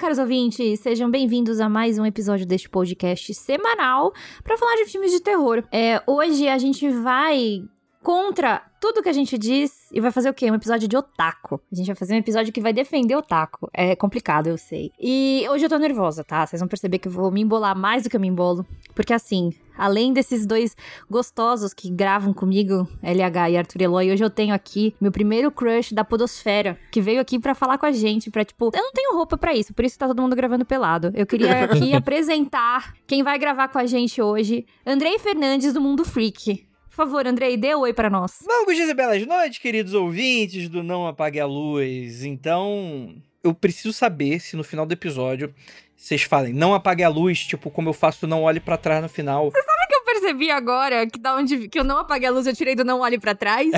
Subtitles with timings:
[0.00, 5.10] caros ouvintes, sejam bem-vindos a mais um episódio deste podcast semanal para falar de filmes
[5.10, 5.62] de terror.
[5.70, 7.62] É, hoje a gente vai
[8.02, 10.50] contra tudo que a gente diz e vai fazer o quê?
[10.50, 11.60] Um episódio de otaku.
[11.70, 13.68] A gente vai fazer um episódio que vai defender otaku.
[13.74, 14.90] É complicado, eu sei.
[14.98, 16.46] E hoje eu tô nervosa, tá?
[16.46, 18.66] Vocês vão perceber que eu vou me embolar mais do que eu me embolo.
[18.94, 20.74] Porque assim, além desses dois
[21.10, 25.92] gostosos que gravam comigo, LH e Arthur Eloy, hoje eu tenho aqui meu primeiro crush
[25.92, 29.14] da podosfera, que veio aqui para falar com a gente, pra tipo, eu não tenho
[29.14, 31.12] roupa para isso, por isso tá todo mundo gravando pelado.
[31.14, 36.02] Eu queria aqui apresentar quem vai gravar com a gente hoje, Andrei Fernandes do Mundo
[36.02, 36.69] Freak.
[37.00, 38.40] Por favor, Andrei, dê um oi para nós.
[38.66, 42.24] Dias e belas noites, queridos ouvintes do Não Apague a Luz.
[42.24, 45.54] Então, eu preciso saber se no final do episódio
[45.96, 49.08] vocês falem não apague a luz, tipo como eu faço não olhe para trás no
[49.08, 49.50] final.
[49.50, 52.46] Você sabe que eu percebi agora que da onde que eu não apaguei a luz,
[52.46, 53.70] eu tirei do não olhe para trás?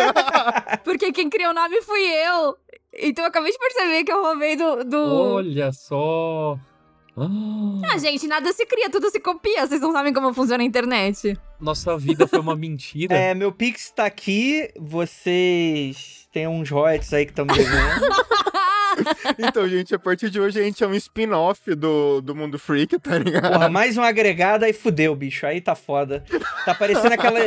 [0.82, 2.56] Porque quem criou o nome fui eu.
[2.94, 5.34] Então eu acabei de perceber que eu roubei do, do...
[5.34, 6.58] Olha só.
[7.18, 9.66] Ah, gente, nada se cria, tudo se copia.
[9.66, 11.38] Vocês não sabem como funciona a internet.
[11.58, 13.16] Nossa vida foi uma mentira.
[13.16, 18.14] É, meu Pix tá aqui, vocês têm uns royalties aí que estão me devendo.
[19.38, 22.98] então, gente, a partir de hoje a gente é um spin-off do, do Mundo Freak,
[22.98, 23.54] tá ligado?
[23.54, 25.46] Porra, mais um agregado, aí fudeu, bicho.
[25.46, 26.22] Aí tá foda.
[26.66, 27.38] Tá parecendo aquela,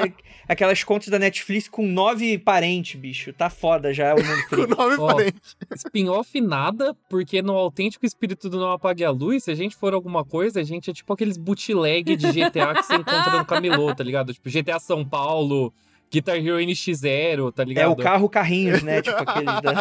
[0.47, 3.31] aquelas contas da Netflix com nove parentes, bicho.
[3.31, 4.75] Tá foda já o Mundo Freak.
[4.75, 5.55] com nove Ó, parentes.
[5.75, 9.93] Spin-off nada, porque no autêntico espírito do Não Apague a Luz, se a gente for
[9.93, 13.93] alguma coisa, a gente é tipo aqueles bootleg de GTA que você encontra no camelô,
[13.93, 14.33] tá ligado?
[14.33, 15.71] Tipo GTA São Paulo,
[16.11, 17.85] Guitar Hero NX0, tá ligado?
[17.85, 19.01] É o carro carrinhos, né?
[19.03, 19.73] Tipo aqueles da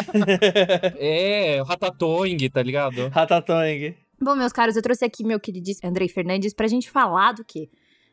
[0.97, 3.07] É, o Ratatouille, tá ligado?
[3.09, 3.97] Ratatouille.
[4.21, 7.69] Bom, meus caros, eu trouxe aqui meu queridíssimo Andrei Fernandes pra gente falar do quê?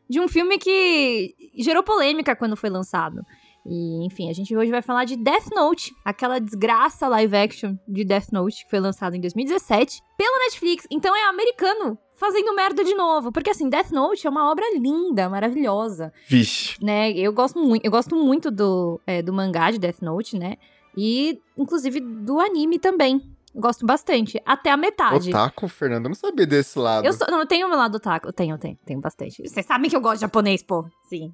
[0.09, 3.21] De um filme que gerou polêmica quando foi lançado.
[3.65, 8.05] E, enfim, a gente hoje vai falar de Death Note, aquela desgraça live action de
[8.05, 10.87] Death Note que foi lançado em 2017 pela Netflix.
[10.89, 15.29] Então é americano fazendo merda de novo, porque assim, Death Note é uma obra linda,
[15.29, 16.83] maravilhosa, Vixe.
[16.83, 17.11] né?
[17.11, 20.57] Eu gosto muito, eu gosto muito do, é, do mangá de Death Note, né?
[20.97, 23.21] E inclusive do anime também.
[23.55, 25.29] Gosto bastante, até a metade.
[25.29, 27.07] Otaku, Fernando, eu não sabia desse lado.
[27.07, 28.27] Eu sou, não, eu tenho meu lado otaku.
[28.27, 29.41] Eu tenho, eu tenho, tenho bastante.
[29.41, 30.85] Vocês sabem que eu gosto de japonês, pô.
[31.09, 31.33] Sim.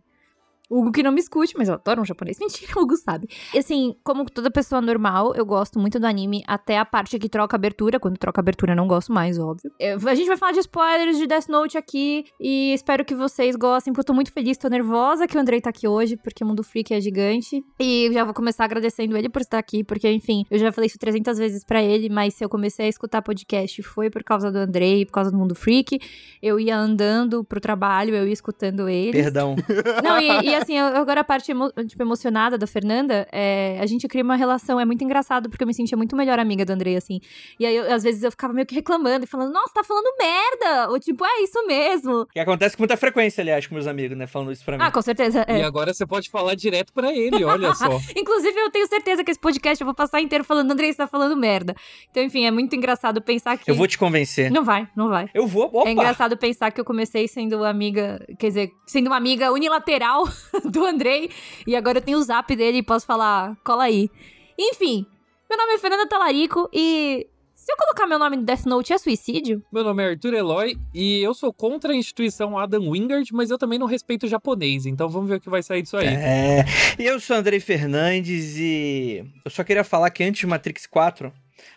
[0.77, 2.37] Hugo que não me escute, mas eu adoro um japonês.
[2.41, 3.27] Mentira, Hugo sabe.
[3.53, 7.29] E assim, como toda pessoa normal, eu gosto muito do anime até a parte que
[7.29, 7.99] troca abertura.
[7.99, 9.71] Quando troca abertura, eu não gosto mais, óbvio.
[9.79, 12.25] Eu- a gente vai falar de spoilers de Death Note aqui.
[12.39, 15.61] E espero que vocês gostem, porque eu tô muito feliz, tô nervosa que o Andrei
[15.61, 17.63] tá aqui hoje, porque o Mundo Freak é gigante.
[17.79, 20.97] E já vou começar agradecendo ele por estar aqui, porque, enfim, eu já falei isso
[20.99, 24.57] 300 vezes pra ele, mas se eu comecei a escutar podcast foi por causa do
[24.57, 25.99] Andrei, por causa do Mundo Freak.
[26.41, 29.11] Eu ia andando pro trabalho, eu ia escutando ele.
[29.13, 29.55] Perdão.
[30.03, 33.85] Não, e, e assim, eu- agora a parte emo- tipo, emocionada da Fernanda, é, a
[33.85, 36.71] gente cria uma relação, é muito engraçado, porque eu me sentia muito melhor amiga do
[36.71, 37.19] Andrei, assim.
[37.59, 40.05] E aí, eu- às vezes, eu ficava meio que reclamando e falando, nossa, tá falando
[40.19, 40.89] merda!
[40.91, 42.25] Ou tipo, é isso mesmo.
[42.31, 44.27] Que acontece com muita frequência, aliás, com meus amigos, né?
[44.27, 44.83] Falando isso pra mim.
[44.83, 45.43] Ah, com certeza.
[45.47, 45.59] é.
[45.59, 47.87] E agora você pode falar direto pra ele, olha só.
[48.15, 51.07] Inclusive, eu tenho certeza que esse podcast eu vou passar inteiro falando, Andrei, você tá
[51.07, 51.75] falando merda.
[52.09, 53.69] Então, enfim, é muito engraçado pensar que.
[53.69, 54.51] Eu vou te convencer.
[54.51, 55.29] Não vai, não vai.
[55.33, 55.65] Eu vou.
[55.73, 55.89] Opa!
[55.89, 60.23] É engraçado pensar que eu comecei sendo amiga, quer dizer, sendo uma amiga unilateral
[60.69, 61.29] do Andrei,
[61.65, 64.09] e agora eu tenho o zap dele e posso falar, cola aí.
[64.57, 65.05] Enfim,
[65.49, 67.27] meu nome é Fernanda Talarico e
[67.63, 69.63] se eu colocar meu nome no Death Note é suicídio?
[69.71, 73.57] Meu nome é Arthur Eloy e eu sou contra a instituição Adam Wingard, mas eu
[73.57, 76.07] também não respeito o japonês, então vamos ver o que vai sair disso aí.
[76.07, 76.65] É.
[76.99, 81.31] E eu sou Andrei Fernandes e eu só queria falar que antes de Matrix 4,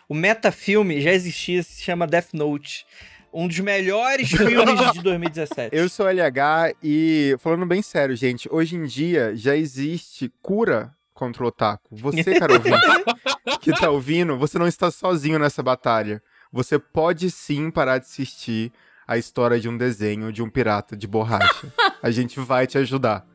[0.09, 2.85] o metafilme já existia, se chama Death Note.
[3.33, 5.75] Um dos melhores filmes de 2017.
[5.75, 11.43] Eu sou LH e, falando bem sério, gente, hoje em dia já existe cura contra
[11.43, 11.95] o otaku.
[11.95, 12.79] Você, cara ouvinte,
[13.61, 16.21] que tá ouvindo, você não está sozinho nessa batalha.
[16.51, 18.71] Você pode sim parar de assistir
[19.07, 21.71] a história de um desenho de um pirata de borracha.
[22.01, 23.25] A gente vai te ajudar.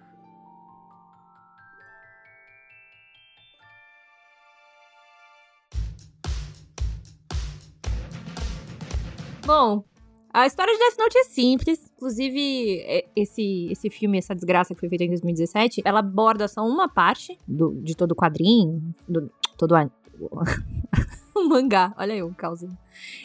[9.45, 9.85] Bom,
[10.33, 11.91] a história de Death Note é simples.
[11.97, 16.65] Inclusive, é- esse, esse filme, essa desgraça que foi feita em 2017, ela aborda só
[16.67, 19.91] uma parte do- de todo o quadrinho, do, todo a-
[21.35, 21.93] o mangá.
[21.99, 22.69] Olha eu, causa.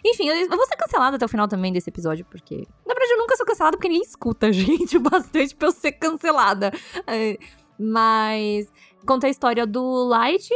[0.05, 2.55] Enfim, eu, vou ser cancelada até o final também desse episódio, porque.
[2.85, 5.91] Na verdade, eu nunca sou cancelada porque ninguém escuta, gente, o bastante pra eu ser
[5.93, 6.71] cancelada.
[7.05, 7.37] É,
[7.79, 8.67] mas
[9.05, 10.49] conta a história do Light,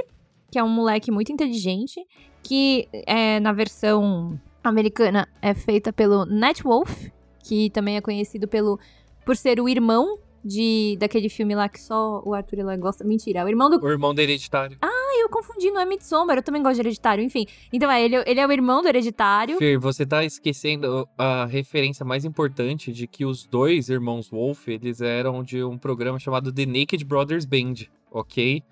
[0.52, 2.04] que é um moleque muito inteligente,
[2.44, 7.08] que é na versão americana é feita pelo Nat Wolf,
[7.44, 8.80] que também é conhecido pelo
[9.26, 13.04] por ser o irmão de daquele filme lá que só o Arthur Eloy gosta.
[13.04, 14.78] Mentira, é o irmão do O irmão do hereditário.
[14.82, 17.46] Ai, eu confundindo, é Midsommar, eu também gosto de Hereditário, enfim.
[17.72, 19.58] Então, é, ele, ele é o irmão do Hereditário.
[19.58, 25.02] Fer, você tá esquecendo a referência mais importante de que os dois irmãos Wolf, eles
[25.02, 28.64] eram de um programa chamado The Naked Brothers Band, ok?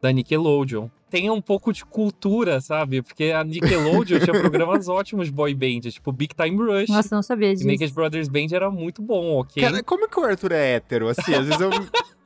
[0.00, 0.88] Da Nickelodeon.
[1.10, 3.00] Tem um pouco de cultura, sabe?
[3.02, 6.88] Porque a Nickelodeon tinha programas ótimos de boy band, tipo Big Time Rush.
[6.90, 7.66] Nossa, não sabia disso.
[7.66, 9.62] Naked Brothers Band era muito bom, ok?
[9.62, 11.08] Cara, como que o Arthur é hétero?
[11.08, 11.70] Assim, às vezes eu.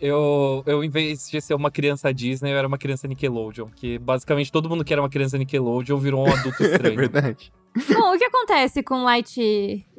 [0.00, 3.66] Eu, eu, em vez de ser uma criança Disney, eu era uma criança Nickelodeon.
[3.74, 6.94] Que basicamente todo mundo que era uma criança Nickelodeon virou um adulto é estranho.
[6.96, 7.52] verdade.
[7.92, 9.34] Bom, o que acontece com Light.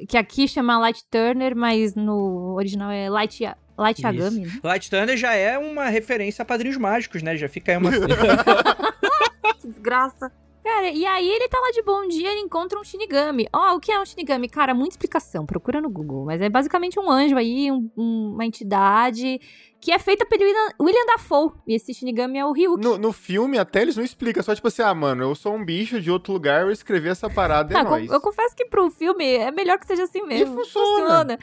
[0.08, 3.42] Que aqui chama Light Turner, mas no original é Light,
[3.80, 4.06] Light Isso.
[4.06, 4.60] Yagami, né?
[4.62, 7.34] Light Thunder já é uma referência a Padrinhos Mágicos, né?
[7.36, 7.90] Já fica aí uma...
[9.60, 10.30] Que desgraça.
[10.62, 13.48] Cara, e aí ele tá lá de bom dia, ele encontra um Shinigami.
[13.52, 14.48] Ó, o que é um Shinigami?
[14.48, 16.26] Cara, muita explicação, procura no Google.
[16.26, 19.40] Mas é basicamente um anjo aí, um- um- uma entidade
[19.80, 21.52] que é feita pelo William, William Dafoe.
[21.66, 22.84] E esse Shinigami é o Ryuki.
[22.84, 25.64] No, no filme, até eles não explicam, só tipo assim, ah, mano, eu sou um
[25.64, 28.10] bicho de outro lugar, eu escrevi essa parada, é Ah, nóis.
[28.10, 30.56] eu confesso que pro filme é melhor que seja assim mesmo.
[30.62, 31.38] funciona.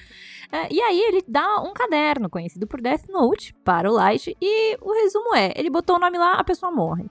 [0.52, 4.78] É, e aí ele dá um caderno conhecido por Death Note para o Light e
[4.80, 7.06] o resumo é, ele botou o nome lá, a pessoa morre.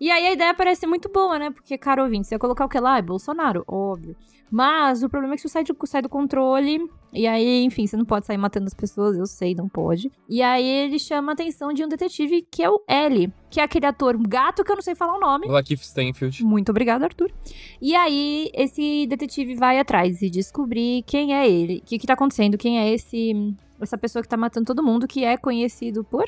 [0.00, 1.50] E aí a ideia parece muito boa, né?
[1.50, 2.98] Porque, cara ouvinte, você ia colocar o que lá?
[2.98, 4.14] É Bolsonaro, óbvio.
[4.50, 6.78] Mas o problema é que isso sai, de- sai do controle.
[7.12, 10.12] E aí, enfim, você não pode sair matando as pessoas, eu sei, não pode.
[10.28, 13.64] E aí ele chama a atenção de um detetive que é o L, que é
[13.64, 15.48] aquele ator gato que eu não sei falar o nome.
[15.48, 16.44] Lakeith Stanfield.
[16.44, 17.32] Muito obrigado, Arthur.
[17.80, 22.12] E aí, esse detetive vai atrás e descobrir quem é ele, o que, que tá
[22.12, 26.24] acontecendo, quem é esse essa pessoa que tá matando todo mundo, que é conhecido por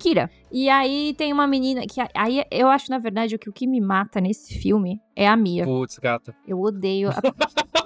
[0.00, 0.30] Kira.
[0.50, 3.80] E aí tem uma menina que aí eu acho na verdade que o que me
[3.80, 5.64] mata nesse filme é a Mia.
[5.64, 6.34] Putz, gata.
[6.48, 7.10] Eu odeio.
[7.10, 7.20] a-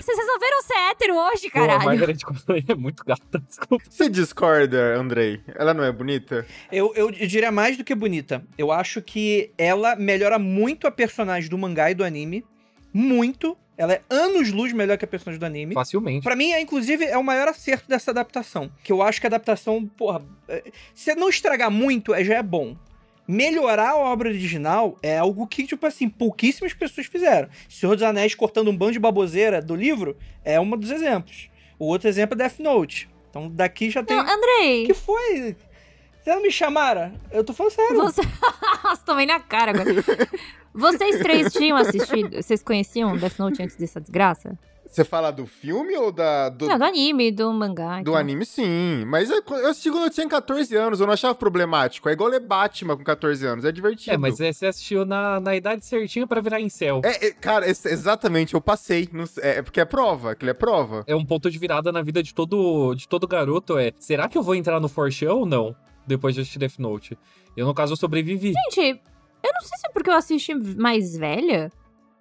[0.00, 1.84] Vocês resolveram ser hétero hoje, Pô, a caralho.
[1.84, 3.84] Margaret Qualley é muito gata, desculpa.
[3.88, 5.40] Você discorda, Andrei?
[5.54, 6.46] Ela não é bonita?
[6.70, 8.42] Eu, eu diria mais do que bonita.
[8.56, 12.42] Eu acho que ela melhora muito a personagem do mangá e do anime.
[12.92, 13.56] Muito.
[13.82, 15.74] Ela é anos-luz melhor que a personagem do anime.
[15.74, 16.22] Facilmente.
[16.22, 18.70] Pra mim, é, inclusive, é o maior acerto dessa adaptação.
[18.84, 20.62] Que eu acho que a adaptação, porra, é,
[20.94, 22.76] se não estragar muito, é, já é bom.
[23.26, 27.48] Melhorar a obra original é algo que, tipo assim, pouquíssimas pessoas fizeram.
[27.68, 31.50] Senhor dos Anéis cortando um bando de baboseira do livro é um dos exemplos.
[31.76, 33.10] O outro exemplo é Death Note.
[33.30, 34.16] Então daqui já tem.
[34.16, 35.56] Não, Andrei, O que foi?
[36.22, 37.12] Vocês não me chamaram?
[37.32, 37.96] Eu tô falando sério.
[37.96, 38.20] você.
[38.84, 39.90] Nossa, tomei na cara agora.
[40.74, 42.36] Vocês três tinham assistido.
[42.42, 44.58] Vocês conheciam Death Note antes dessa desgraça?
[44.86, 47.96] Você fala do filme ou da, do, Não, do anime, do mangá.
[47.96, 48.14] do então.
[48.14, 48.44] anime?
[48.44, 49.04] Sim.
[49.06, 52.10] Mas eu, eu assisti quando eu tinha 14 anos, eu não achava problemático.
[52.10, 54.12] É igual ler Batman com 14 anos, é divertido.
[54.12, 57.00] É, mas é, você assistiu na, na idade certinha pra virar incel.
[57.04, 59.08] É, é, cara, é- exatamente, eu passei.
[59.28, 61.04] sei- é, é porque é prova, aquilo é prova.
[61.06, 63.92] É um ponto de virada na vida de todo, de todo garoto, é...
[63.98, 65.74] Será que eu vou entrar no Forchão ou não?
[66.06, 67.16] Depois de assistir Death Note.
[67.56, 68.52] Eu, no caso, eu sobrevivi.
[68.74, 69.00] Gente,
[69.44, 71.70] eu não sei se é porque eu assisti mais velha.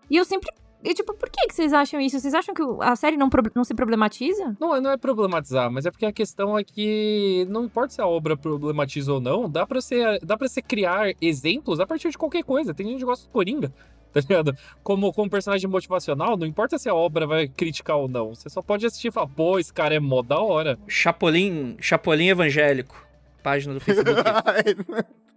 [0.10, 0.50] E eu sempre.
[0.84, 2.20] E, tipo, por que, que vocês acham isso?
[2.20, 4.58] Vocês acham que a série não, pro- não se problematiza?
[4.60, 8.08] Não, não é problematizar, mas é porque a questão é que não importa se a
[8.08, 12.18] obra problematiza ou não, dá pra você, dá pra você criar exemplos a partir de
[12.18, 12.74] qualquer coisa.
[12.74, 13.72] Tem gente que gosta do Coringa,
[14.12, 14.58] tá ligado?
[14.82, 18.34] Como, como personagem motivacional, não importa se a obra vai criticar ou não.
[18.34, 20.80] Você só pode assistir e falar, pô, esse cara é mó da hora.
[20.88, 22.96] Chapolin, Chapolin Evangélico.
[23.44, 24.20] Página do Facebook.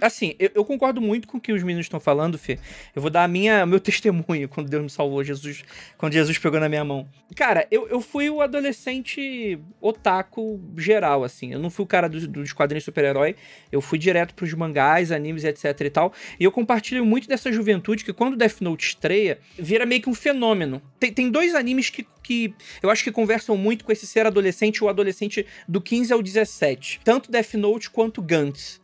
[0.00, 2.58] Assim, eu, eu concordo muito com o que os meninos estão falando, Fê.
[2.94, 5.64] Eu vou dar a minha, meu testemunho quando Deus me salvou, Jesus,
[5.96, 7.08] quando Jesus pegou na minha mão.
[7.36, 11.52] Cara, eu, eu fui o adolescente otaku geral, assim.
[11.52, 13.36] Eu não fui o cara dos, dos quadrinhos super-herói.
[13.70, 16.12] Eu fui direto pros mangás, animes, etc e tal.
[16.38, 20.14] E eu compartilho muito dessa juventude que quando Death Note estreia, vira meio que um
[20.14, 20.82] fenômeno.
[20.98, 24.82] Tem, tem dois animes que, que eu acho que conversam muito com esse ser adolescente
[24.82, 27.00] o adolescente do 15 ao 17.
[27.04, 28.81] Tanto Death Note quanto Gantz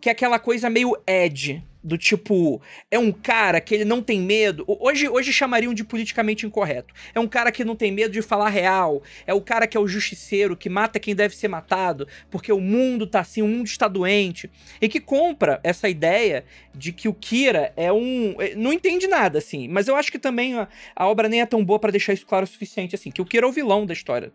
[0.00, 2.60] que é aquela coisa meio Ed, do tipo,
[2.90, 4.64] é um cara que ele não tem medo.
[4.66, 6.92] Hoje, hoje chamariam de politicamente incorreto.
[7.14, 9.02] É um cara que não tem medo de falar real.
[9.26, 12.60] É o cara que é o justiceiro, que mata quem deve ser matado, porque o
[12.60, 14.50] mundo tá assim, o mundo está doente.
[14.80, 16.44] E que compra essa ideia
[16.74, 18.34] de que o Kira é um.
[18.56, 19.66] Não entende nada, assim.
[19.66, 22.26] Mas eu acho que também a, a obra nem é tão boa para deixar isso
[22.26, 23.10] claro o suficiente, assim.
[23.10, 24.32] Que o Kira é o vilão da história.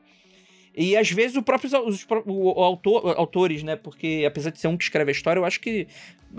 [0.75, 3.75] E às vezes o próprio, os, o, autor, autores, né?
[3.75, 5.87] Porque apesar de ser um que escreve a história, eu acho que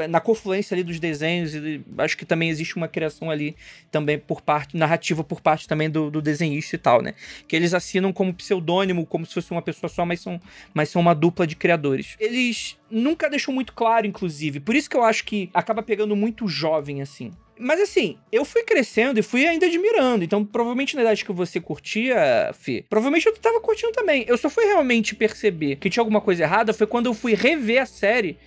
[0.08, 1.52] na confluência ali dos desenhos,
[1.98, 3.56] acho que também existe uma criação ali
[3.90, 7.14] também por parte, narrativa por parte também do, do desenhista e tal, né?
[7.48, 10.40] Que eles assinam como pseudônimo, como se fosse uma pessoa só, mas são,
[10.74, 12.14] mas são uma dupla de criadores.
[12.20, 14.60] Eles nunca deixam muito claro, inclusive.
[14.60, 17.30] Por isso que eu acho que acaba pegando muito jovem, assim.
[17.58, 20.24] Mas assim, eu fui crescendo e fui ainda admirando.
[20.24, 24.24] Então, provavelmente na idade que você curtia, Fê, provavelmente eu tava curtindo também.
[24.28, 27.82] Eu só fui realmente perceber que tinha alguma coisa errada foi quando eu fui rever
[27.82, 28.38] a série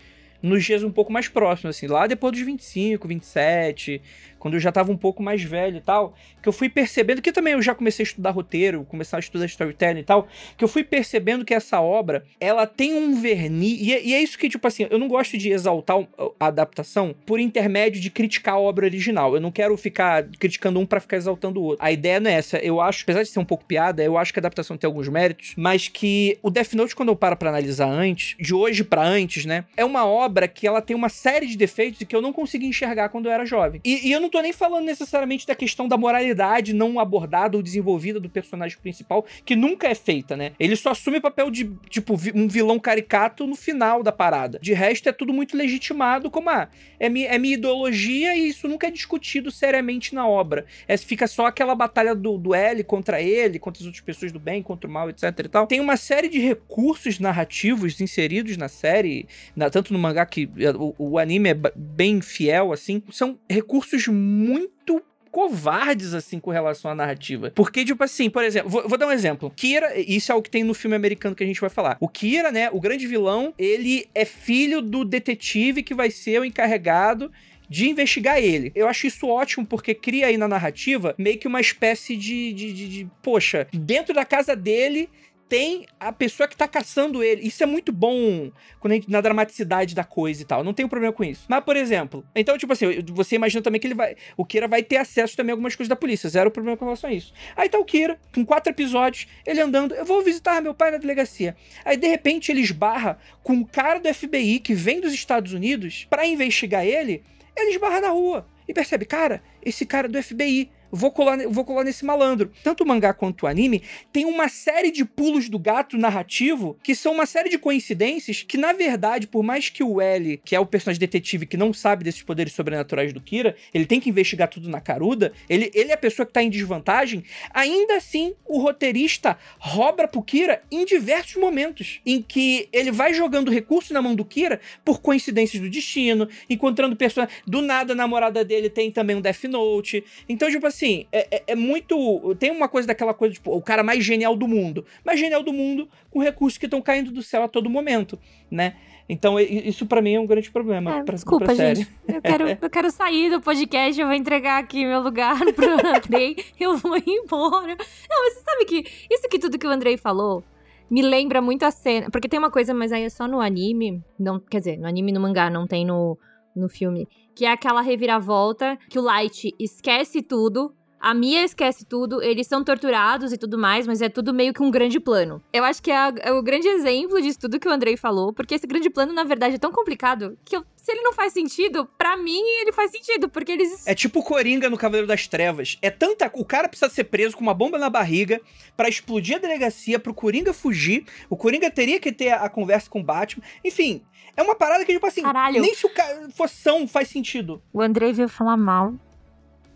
[0.42, 4.02] nos dias um pouco mais próximos, assim, lá depois dos 25, 27,
[4.40, 7.32] quando eu já tava um pouco mais velho e tal, que eu fui percebendo que
[7.32, 10.28] também eu já comecei a estudar roteiro, começar a estudar storytelling e tal,
[10.58, 14.22] que eu fui percebendo que essa obra, ela tem um verniz, e é, e é
[14.22, 15.98] isso que, tipo assim, eu não gosto de exaltar
[16.40, 20.86] a adaptação por intermédio de criticar a obra original, eu não quero ficar criticando um
[20.86, 21.84] para ficar exaltando o outro.
[21.84, 24.32] A ideia não é essa, eu acho, apesar de ser um pouco piada, eu acho
[24.32, 27.50] que a adaptação tem alguns méritos, mas que o Death Note, quando eu paro pra
[27.50, 31.46] analisar antes, de hoje para antes, né, é uma obra que ela tem uma série
[31.46, 33.82] de defeitos que eu não consegui enxergar quando eu era jovem.
[33.84, 37.64] E, e eu não tô nem falando necessariamente da questão da moralidade não abordada ou
[37.64, 40.52] desenvolvida do personagem principal, que nunca é feita, né?
[40.60, 44.60] Ele só assume o papel de, tipo, um vilão caricato no final da parada.
[44.62, 46.70] De resto, é tudo muito legitimado como, ah,
[47.00, 50.66] é, mi, é minha ideologia e isso nunca é discutido seriamente na obra.
[50.88, 54.40] É, fica só aquela batalha do, do L contra ele, contra as outras pessoas do
[54.40, 55.68] bem, contra o mal, etc e tal.
[55.68, 61.12] Tem uma série de recursos narrativos inseridos na série, na, tanto no mangá que o,
[61.12, 63.02] o anime é bem fiel, assim.
[63.12, 67.52] São recursos muito covardes, assim, com relação à narrativa.
[67.56, 69.52] Porque, tipo assim, por exemplo, vou, vou, dar um exemplo.
[69.56, 71.98] Kira, isso é o que tem no filme americano que a gente vai falar.
[72.00, 76.46] O Kira, né, o grande vilão, ele é filho do detetive que vai ser o
[76.46, 77.32] encarregado
[77.70, 78.72] de investigar ele.
[78.74, 82.74] Eu acho isso ótimo porque cria aí na narrativa meio que uma espécie de, de,
[82.74, 85.08] de, de poxa, dentro da casa dele
[85.50, 87.42] tem a pessoa que tá caçando ele.
[87.42, 90.64] Isso é muito bom quando gente, na dramaticidade da coisa e tal.
[90.64, 91.46] Não tenho problema com isso.
[91.50, 94.16] Mas, por exemplo, então, tipo assim, você imagina também que ele vai.
[94.38, 96.30] O Kira vai ter acesso também a algumas coisas da polícia.
[96.30, 97.34] Zero problema com relação a isso.
[97.58, 99.96] Aí tá o Kira, com quatro episódios, ele andando.
[99.96, 101.56] Eu vou visitar meu pai na delegacia.
[101.84, 106.06] Aí, de repente, ele esbarra com um cara do FBI que vem dos Estados Unidos
[106.08, 107.24] para investigar ele.
[107.58, 111.66] Ele esbarra na rua e percebe, cara, esse cara é do FBI vou colar, vou
[111.66, 112.52] colar nesse malandro.
[112.64, 116.96] Tanto o mangá quanto o anime tem uma série de pulos do gato narrativo que
[116.96, 120.60] são uma série de coincidências que, na verdade, por mais que o L, que é
[120.60, 124.48] o personagem detetive que não sabe desses poderes sobrenaturais do Kira, ele tem que investigar
[124.48, 128.60] tudo na caruda, ele, ele é a pessoa que tá em desvantagem, ainda assim o
[128.60, 134.16] roteirista rouba pro Kira em diversos momentos, em que ele vai jogando recursos na mão
[134.16, 137.42] do Kira por coincidências do destino, encontrando personagens.
[137.46, 140.04] Do nada, a namorada dele tem também um Death Note.
[140.28, 142.36] Então, tipo assim, assim, é, é, é, muito.
[142.36, 144.86] Tem uma coisa daquela coisa, tipo, o cara mais genial do mundo.
[145.04, 148.18] Mais genial do mundo com recursos que estão caindo do céu a todo momento,
[148.50, 148.76] né?
[149.08, 150.98] Então, isso para mim é um grande problema.
[150.98, 151.90] É, pra, desculpa, pra gente.
[152.08, 156.38] Eu quero, eu quero sair do podcast, eu vou entregar aqui meu lugar pro Andrei,
[156.60, 157.76] eu vou embora.
[158.10, 160.44] Não, mas você sabe que isso que tudo que o Andrei falou
[160.90, 162.10] me lembra muito a cena.
[162.12, 164.04] Porque tem uma coisa, mas aí é só no anime.
[164.18, 166.18] Não, quer dizer, no anime e no mangá, não tem no,
[166.56, 167.08] no filme
[167.40, 172.64] que é aquela reviravolta que o Light esquece tudo, a Mia esquece tudo, eles são
[172.64, 175.42] torturados e tudo mais, mas é tudo meio que um grande plano.
[175.54, 178.34] Eu acho que é, a, é o grande exemplo disso tudo que o Andrei falou,
[178.34, 181.34] porque esse grande plano, na verdade, é tão complicado que eu, se ele não faz
[181.34, 183.88] sentido, para mim ele faz sentido, porque eles.
[183.88, 185.78] É tipo o Coringa no Cavaleiro das Trevas.
[185.82, 186.30] É tanta.
[186.34, 188.42] O cara precisa ser preso com uma bomba na barriga
[188.76, 191.06] para explodir a delegacia, pro Coringa fugir.
[191.30, 193.44] O Coringa teria que ter a, a conversa com o Batman.
[193.64, 194.02] Enfim,
[194.36, 195.62] é uma parada que, tipo assim, Caralho.
[195.62, 197.62] nem se o cara for são faz sentido.
[197.72, 198.94] O Andrei veio falar mal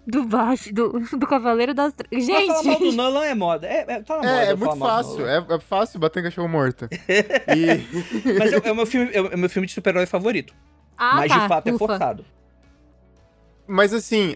[0.05, 2.25] do baixo, do, do Cavaleiro das Trevas.
[2.25, 2.48] Gente!
[2.48, 3.67] Mas falar mal do Nolan é moda.
[3.67, 5.27] É, é, tá na moda é, é muito fácil.
[5.27, 6.88] É, é, fácil bater em cachorro morto.
[6.91, 8.38] e...
[8.38, 10.53] Mas é, é, o meu filme, é meu filme de super-herói favorito.
[10.98, 11.39] Ah, Mas tá.
[11.39, 11.75] de fato Ufa.
[11.75, 12.25] é forçado.
[13.65, 14.36] Mas assim,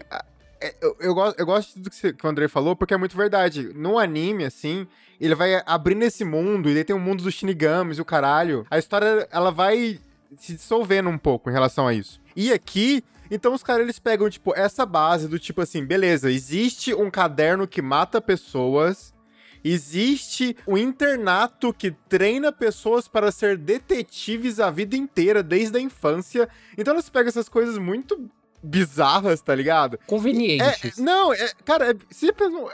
[0.80, 3.16] eu, eu, gosto, eu gosto do que, você, que o André falou, porque é muito
[3.16, 3.70] verdade.
[3.74, 4.86] No anime, assim,
[5.20, 8.66] ele vai abrindo esse mundo, e daí tem o mundo dos Shinigamis e o caralho.
[8.70, 10.00] A história, ela vai
[10.36, 12.20] se dissolvendo um pouco em relação a isso.
[12.34, 16.94] E aqui, então os caras eles pegam, tipo, essa base do tipo assim, beleza, existe
[16.94, 19.14] um caderno que mata pessoas,
[19.62, 26.48] existe um internato que treina pessoas para ser detetives a vida inteira, desde a infância.
[26.76, 28.30] Então eles pegam essas coisas muito
[28.62, 29.98] bizarras, tá ligado?
[30.06, 30.98] Convenientes.
[30.98, 31.94] É, não, é, cara, é,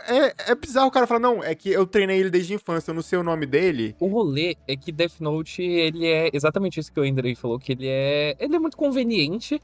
[0.09, 2.91] é, é bizarro o cara falar, não, é que eu treinei ele desde a infância,
[2.91, 3.95] eu não sei o nome dele.
[4.01, 7.73] O rolê é que Death Note, ele é exatamente isso que o Andrei falou, que
[7.73, 9.61] ele é, ele é muito conveniente,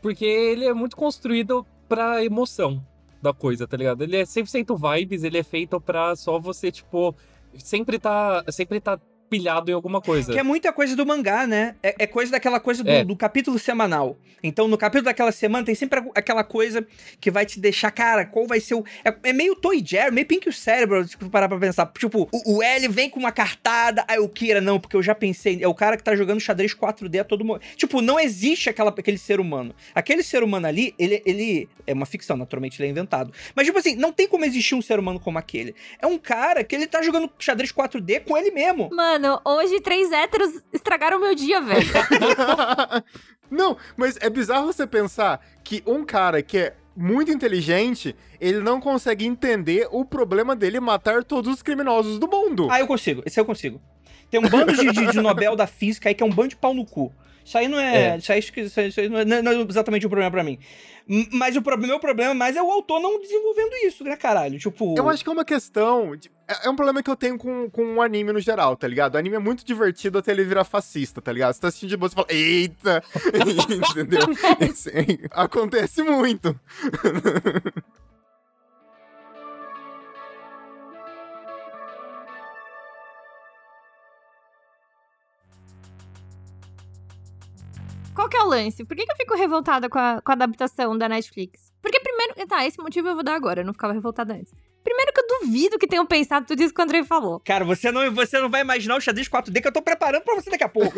[0.00, 2.84] porque ele é muito construído pra emoção
[3.20, 4.02] da coisa, tá ligado?
[4.02, 7.14] Ele é 100% vibes, ele é feito pra só você, tipo,
[7.54, 8.98] sempre tá, sempre tá
[9.30, 10.32] pilhado em alguma coisa.
[10.32, 11.76] Que é muita coisa do mangá, né?
[11.82, 13.04] É, é coisa daquela coisa do, É.
[13.04, 14.18] do capítulo semanal.
[14.42, 16.84] Então, no capítulo daquela semana, tem sempre aquela coisa
[17.20, 18.84] que vai te deixar, cara, qual vai ser o.
[19.04, 21.86] É, é meio Toy Jerry, meio Pink o cérebro, se tu parar pra pensar.
[21.98, 25.14] Tipo, o, o L vem com uma cartada, aí o Kira, não, porque eu já
[25.14, 25.58] pensei.
[25.62, 27.66] É o cara que tá jogando xadrez 4D a todo momento.
[27.76, 29.74] Tipo, não existe aquela, aquele ser humano.
[29.94, 31.68] Aquele ser humano ali, ele, ele.
[31.86, 33.32] É uma ficção, naturalmente, ele é inventado.
[33.54, 35.74] Mas, tipo assim, não tem como existir um ser humano como aquele.
[36.00, 38.88] É um cara que ele tá jogando xadrez 4D com ele mesmo.
[38.92, 41.86] Mano, Mano, hoje três héteros estragaram meu dia, velho.
[43.50, 48.80] Não, mas é bizarro você pensar que um cara que é muito inteligente, ele não
[48.80, 52.68] consegue entender o problema dele matar todos os criminosos do mundo.
[52.70, 53.22] Ah, eu consigo.
[53.26, 53.80] Esse eu consigo.
[54.30, 56.56] Tem um bando de, de, de Nobel da física aí que é um bando de
[56.56, 57.12] pau no cu.
[57.44, 58.10] Isso aí não é.
[58.10, 58.16] É.
[58.18, 60.58] Isso, aí, isso aí- não, é, não é exatamente o problema pra mim.
[61.32, 64.56] Mas o pro- meu problema mais é o autor não desenvolvendo isso, né, caralho?
[64.58, 64.94] Tipo.
[64.96, 66.14] Eu acho que é uma questão.
[66.14, 68.86] de- é é um problema que eu tenho com, com o anime no geral, tá
[68.86, 69.14] ligado?
[69.14, 71.54] O anime é muito divertido até ele virar fascista, tá ligado?
[71.54, 73.02] Você tá assistindo de boa, você fala, eita!
[73.90, 74.20] Entendeu?
[74.60, 76.54] Esse- acontece muito.
[88.20, 88.84] Qual que é o lance?
[88.84, 91.72] Por que, que eu fico revoltada com a, com a adaptação da Netflix?
[91.80, 92.34] Porque primeiro.
[92.46, 94.52] Tá, esse motivo eu vou dar agora, eu não ficava revoltada antes.
[94.84, 97.40] Primeiro que eu duvido que tenham pensado tudo isso que o Andrei falou.
[97.40, 100.34] Cara, você não, você não vai imaginar o xadrez 4D que eu tô preparando pra
[100.34, 100.92] você daqui a pouco.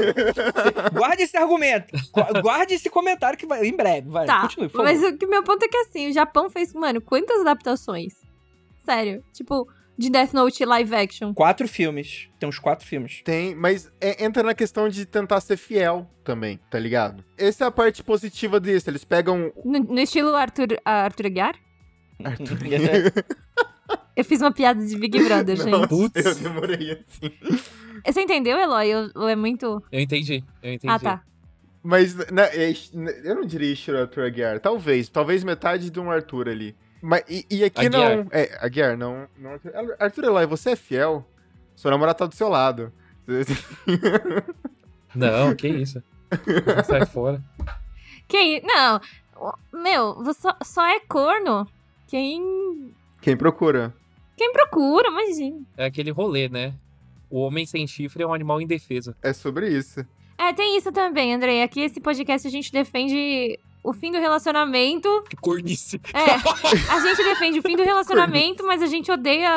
[0.95, 1.93] Guarde esse argumento.
[2.12, 4.09] Gu- Guarde esse comentário que vai em breve.
[4.09, 4.85] Vai, Tá, continue, por favor.
[4.85, 8.14] mas o que meu ponto é que assim, o Japão fez, mano, quantas adaptações?
[8.85, 11.32] Sério, tipo, de Death Note live action.
[11.34, 12.28] Quatro filmes.
[12.40, 13.20] Tem uns quatro filmes.
[13.25, 17.25] Tem, mas é- entra na questão de tentar ser fiel também, tá ligado?
[17.38, 18.88] Essa é a parte positiva disso.
[18.90, 19.52] Eles pegam.
[19.64, 21.54] No, no estilo Arthur, ah, Arthur Aguiar?
[24.14, 25.88] Eu fiz uma piada de Big Brother, Não, gente.
[25.88, 26.25] Putz.
[26.26, 27.32] eu demorei assim.
[28.04, 28.94] Você entendeu, Eloy?
[28.94, 29.82] Ou- Ou é muito.
[29.90, 30.92] Eu entendi, eu entendi.
[30.92, 31.22] Ah, tá.
[31.82, 32.72] Mas né, é-
[33.25, 34.61] eu não diria estilo Arthur Aguiar.
[34.61, 36.76] Talvez, talvez metade de um Arthur ali.
[37.02, 38.16] Mas, e, e aqui Aguiar.
[38.16, 38.26] não.
[38.30, 39.28] É, Aguiar, não.
[39.37, 41.26] não Arthur, Arthur Eloy, você é fiel?
[41.75, 42.92] Seu namorado tá do seu lado.
[45.14, 46.02] Não, que isso.
[46.87, 47.42] Sai fora.
[48.26, 48.62] Quem.
[48.62, 49.00] Não.
[49.73, 51.68] Meu, você só, só é corno
[52.06, 52.94] quem.
[53.21, 53.94] Quem procura?
[54.37, 55.61] Quem procura, imagina.
[55.76, 56.75] É aquele rolê, né?
[57.30, 59.14] O homem sem chifre é um animal indefeso.
[59.23, 60.04] É sobre isso.
[60.38, 61.62] É, tem isso também, Andrei.
[61.62, 65.25] Aqui esse podcast a gente defende o fim do relacionamento.
[65.29, 66.01] Que cornice.
[66.14, 69.51] É, a gente defende o fim do relacionamento, mas a gente odeia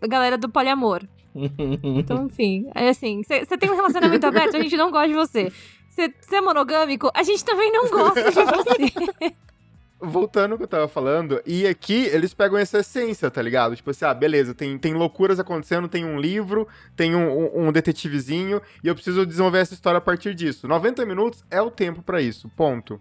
[0.00, 1.02] a galera do poliamor.
[1.82, 5.52] Então, enfim, é assim, você tem um relacionamento aberto, a gente não gosta de você.
[5.90, 9.34] Você é monogâmico, a gente também não gosta de você.
[10.00, 13.74] Voltando ao que eu tava falando, e aqui eles pegam essa essência, tá ligado?
[13.74, 17.72] Tipo assim, ah, beleza, tem, tem loucuras acontecendo, tem um livro, tem um, um- um
[17.72, 20.68] detetivezinho, e eu preciso desenvolver essa história a partir disso.
[20.68, 23.00] 90 minutos é o tempo pra isso, ponto.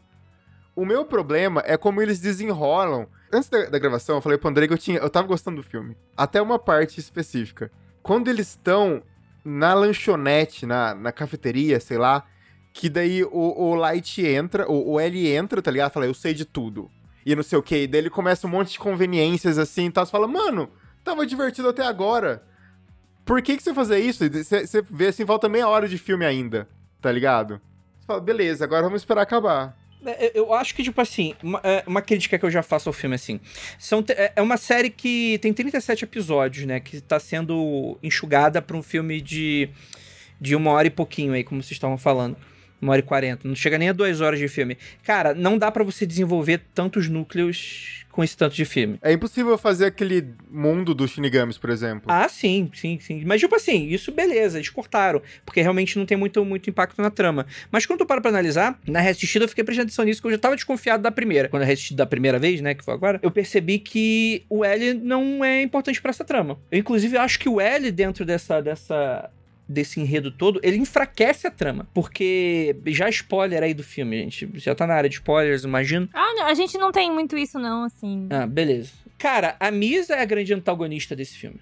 [0.75, 3.07] O meu problema é como eles desenrolam.
[3.31, 5.63] Antes da, da gravação, eu falei pro André que eu, tinha, eu tava gostando do
[5.63, 5.95] filme.
[6.17, 7.71] Até uma parte específica.
[8.01, 9.03] Quando eles estão
[9.45, 12.25] na lanchonete, na, na cafeteria, sei lá,
[12.73, 15.91] que daí o, o Light entra, o, o L entra, tá ligado?
[15.91, 16.89] Fala, eu sei de tudo.
[17.25, 17.88] E não sei o que.
[17.88, 20.05] Daí ele começa um monte de conveniências assim e tal.
[20.05, 20.69] Você fala, mano,
[21.03, 22.43] tava divertido até agora.
[23.23, 24.27] Por que, que você fazer isso?
[24.29, 26.67] Você você vê assim, falta meia hora de filme ainda,
[26.99, 27.62] tá ligado?
[27.99, 29.77] Você fala, beleza, agora vamos esperar acabar.
[30.06, 32.94] É, Eu acho que, tipo assim, uma, é, uma crítica que eu já faço ao
[32.94, 33.39] filme, assim.
[33.78, 36.80] São, é é uma série que tem 37 episódios, né?
[36.80, 39.70] Que tá sendo enxugada pra um filme de,
[40.39, 42.36] de uma hora e pouquinho aí, como vocês estavam falando.
[42.84, 43.48] Uma hora e quarenta.
[43.48, 44.78] Não chega nem a duas horas de filme.
[45.04, 49.00] Cara, não dá pra você desenvolver tantos núcleos com esse tanto de filme.
[49.02, 52.04] É impossível fazer aquele mundo dos Shinigamis, por exemplo.
[52.08, 53.24] Ah, sim, sim, sim.
[53.26, 55.22] Mas, tipo assim, isso beleza, eles cortaram.
[55.46, 57.48] Porque realmente não tem muito, muito impacto na trama.
[57.72, 60.32] Mas quando eu paro pra analisar, na reassistida eu fiquei prestando atenção nisso, que eu
[60.32, 61.48] já tava desconfiado da primeira.
[61.48, 64.93] Quando eu reassisti da primeira vez, né, que foi agora, eu percebi que o L
[64.96, 66.60] não é importante pra essa trama.
[66.69, 68.62] Eu, inclusive, acho que o L dentro dessa.
[68.62, 69.32] dessa
[69.73, 71.88] desse enredo todo, ele enfraquece a trama.
[71.93, 74.49] Porque já spoiler aí do filme, gente.
[74.55, 76.07] Já tá na área de spoilers, imagino.
[76.13, 78.27] Ah, não, a gente não tem muito isso, não, assim.
[78.29, 78.91] Ah, beleza.
[79.17, 81.59] Cara, a Misa é a grande antagonista desse filme.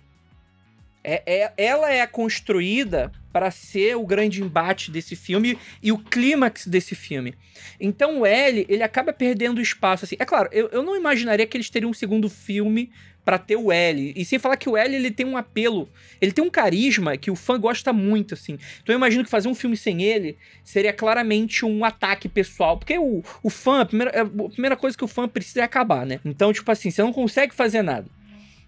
[1.04, 6.68] É, é- ela é construída para ser o grande embate desse filme e o clímax
[6.68, 7.34] desse filme.
[7.80, 10.06] Então o L, ele acaba perdendo espaço.
[10.06, 10.16] Assim.
[10.20, 12.92] É claro, eu, eu não imaginaria que eles teriam um segundo filme
[13.24, 14.14] para ter o L.
[14.16, 15.88] E sem falar que o L, ele tem um apelo,
[16.20, 18.58] ele tem um carisma que o fã gosta muito, assim.
[18.82, 22.78] Então eu imagino que fazer um filme sem ele seria claramente um ataque pessoal.
[22.78, 26.06] Porque o, o fã, a primeira, a primeira coisa que o fã precisa é acabar,
[26.06, 26.20] né?
[26.26, 28.08] Então, tipo assim, você não consegue fazer nada.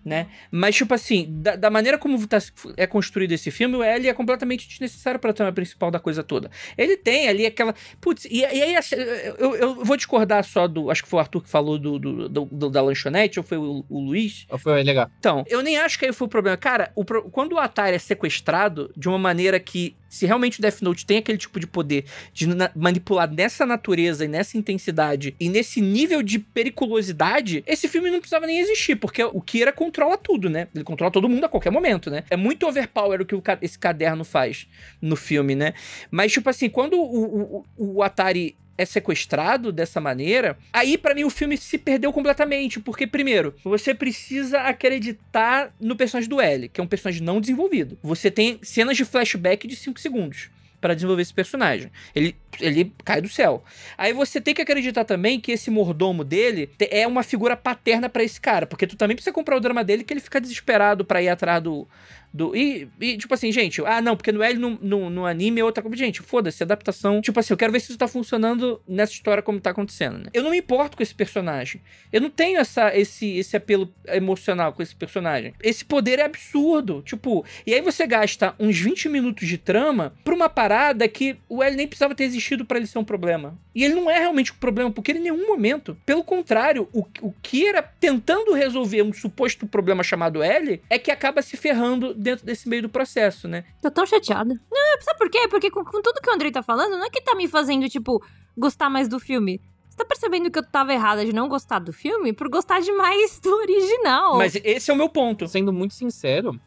[0.05, 0.27] Né?
[0.51, 2.37] Mas, tipo assim, da, da maneira como tá-
[2.75, 6.51] é construído esse filme, o L é completamente desnecessário pra trama principal da coisa toda.
[6.77, 7.73] Ele tem ali aquela.
[8.01, 8.95] Putz, e, e aí assim,
[9.39, 10.91] eu, eu vou discordar só do.
[10.91, 13.85] Acho que foi o Arthur que falou do, do- do- da lanchonete, ou foi o,
[13.87, 14.45] o Luiz.
[14.59, 15.09] Foi legal.
[15.19, 16.57] Então, eu nem acho que aí foi o problema.
[16.57, 20.81] Cara, o quando o Atari é sequestrado de uma maneira que se realmente o Death
[20.81, 25.81] Note tem aquele tipo de poder de manipular nessa natureza e nessa intensidade e nesse
[25.81, 30.67] nível de periculosidade, esse filme não precisava nem existir, porque o Kira controla tudo, né?
[30.75, 32.23] Ele controla todo mundo a qualquer momento, né?
[32.29, 34.67] É muito overpower o que esse caderno faz
[35.01, 35.73] no filme, né?
[36.11, 41.23] Mas, tipo assim, quando o, o, o Atari é sequestrado dessa maneira, aí para mim
[41.23, 46.79] o filme se perdeu completamente, porque primeiro, você precisa acreditar no personagem do L, que
[46.79, 47.97] é um personagem não desenvolvido.
[48.03, 50.49] Você tem cenas de flashback de 5 segundos
[50.83, 51.89] para desenvolver esse personagem.
[52.13, 53.63] Ele, ele cai do céu.
[53.97, 58.21] Aí você tem que acreditar também que esse mordomo dele é uma figura paterna para
[58.21, 61.21] esse cara, porque tu também precisa comprar o drama dele que ele fica desesperado para
[61.21, 61.87] ir atrás do,
[62.33, 65.61] do, e, e, tipo assim, gente, ah, não, porque no L no, no, no anime
[65.61, 65.95] é outra coisa.
[65.95, 67.21] Gente, foda-se, adaptação.
[67.21, 70.25] Tipo assim, eu quero ver se isso tá funcionando nessa história como tá acontecendo, né?
[70.33, 71.79] Eu não me importo com esse personagem.
[72.11, 75.53] Eu não tenho essa, esse, esse apelo emocional com esse personagem.
[75.61, 77.03] Esse poder é absurdo.
[77.05, 81.61] Tipo, e aí você gasta uns 20 minutos de trama pra uma parada que o
[81.61, 83.55] L nem precisava ter existido para ele ser um problema.
[83.75, 85.95] E ele não é realmente um problema, porque ele em nenhum momento.
[86.03, 91.41] Pelo contrário, o, o Kira tentando resolver um suposto problema chamado L é que acaba
[91.41, 93.63] se ferrando dentro desse meio do processo, né?
[93.81, 94.53] Tô tão chateada.
[94.71, 95.47] Não, sabe por quê?
[95.49, 97.87] Porque com, com tudo que o Andrei tá falando, não é que tá me fazendo,
[97.89, 98.23] tipo,
[98.57, 99.61] gostar mais do filme.
[99.89, 103.39] Você tá percebendo que eu tava errada de não gostar do filme por gostar demais
[103.43, 104.37] do original.
[104.37, 105.47] Mas esse é o meu ponto.
[105.47, 106.59] Sendo muito sincero,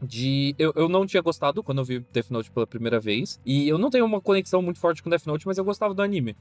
[0.00, 0.54] de.
[0.58, 3.40] Eu, eu não tinha gostado quando eu vi Death Note pela primeira vez.
[3.44, 6.02] E eu não tenho uma conexão muito forte com Death Note, mas eu gostava do
[6.02, 6.36] anime.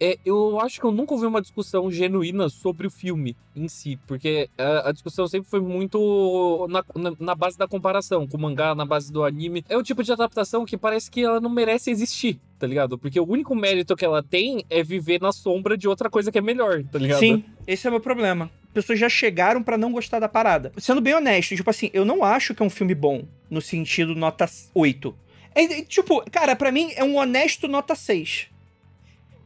[0.00, 3.98] É, eu acho que eu nunca ouvi uma discussão genuína sobre o filme em si,
[4.06, 8.40] porque a, a discussão sempre foi muito na, na, na, base da comparação, com o
[8.40, 9.64] mangá, na base do anime.
[9.68, 12.98] É o tipo de adaptação que parece que ela não merece existir, tá ligado?
[12.98, 16.38] Porque o único mérito que ela tem é viver na sombra de outra coisa que
[16.38, 17.20] é melhor, tá ligado?
[17.20, 18.50] Sim, esse é o meu problema.
[18.72, 20.72] Pessoas já chegaram para não gostar da parada.
[20.76, 24.14] Sendo bem honesto, tipo assim, eu não acho que é um filme bom, no sentido
[24.16, 25.14] nota 8.
[25.54, 28.53] É, tipo, cara, para mim é um honesto nota 6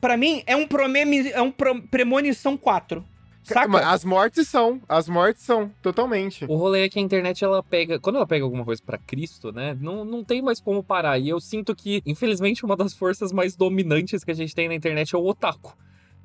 [0.01, 3.05] para mim, é um, promeme, é um pro, premonição 4.
[3.43, 3.89] Saca?
[3.89, 6.45] As mortes são, as mortes são, totalmente.
[6.45, 7.99] O rolê é que a internet, ela pega.
[7.99, 9.77] Quando ela pega alguma coisa para Cristo, né?
[9.81, 11.19] Não, não tem mais como parar.
[11.19, 14.75] E eu sinto que, infelizmente, uma das forças mais dominantes que a gente tem na
[14.75, 15.75] internet é o otaku.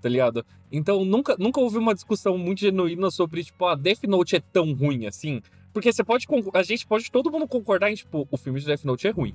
[0.02, 0.46] Tá ligado?
[0.70, 4.42] Então, nunca, nunca houve uma discussão muito genuína sobre, tipo, a ah, Death Note é
[4.42, 5.42] tão ruim assim.
[5.72, 6.28] Porque você pode.
[6.54, 9.34] A gente pode todo mundo concordar em, tipo, o filme de Death Note é ruim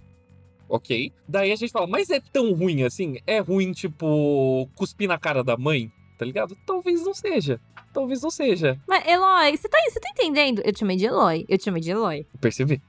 [0.68, 1.12] ok?
[1.26, 3.18] Daí a gente fala, mas é tão ruim assim?
[3.26, 5.90] É ruim, tipo, cuspir na cara da mãe?
[6.18, 6.56] Tá ligado?
[6.66, 7.60] Talvez não seja.
[7.92, 8.78] Talvez não seja.
[8.86, 10.60] Mas, Eloy, você tá, você tá entendendo?
[10.64, 11.46] Eu te chamei de Eloy.
[11.48, 12.26] Eu te chamei de Eloy.
[12.40, 12.82] Percebi.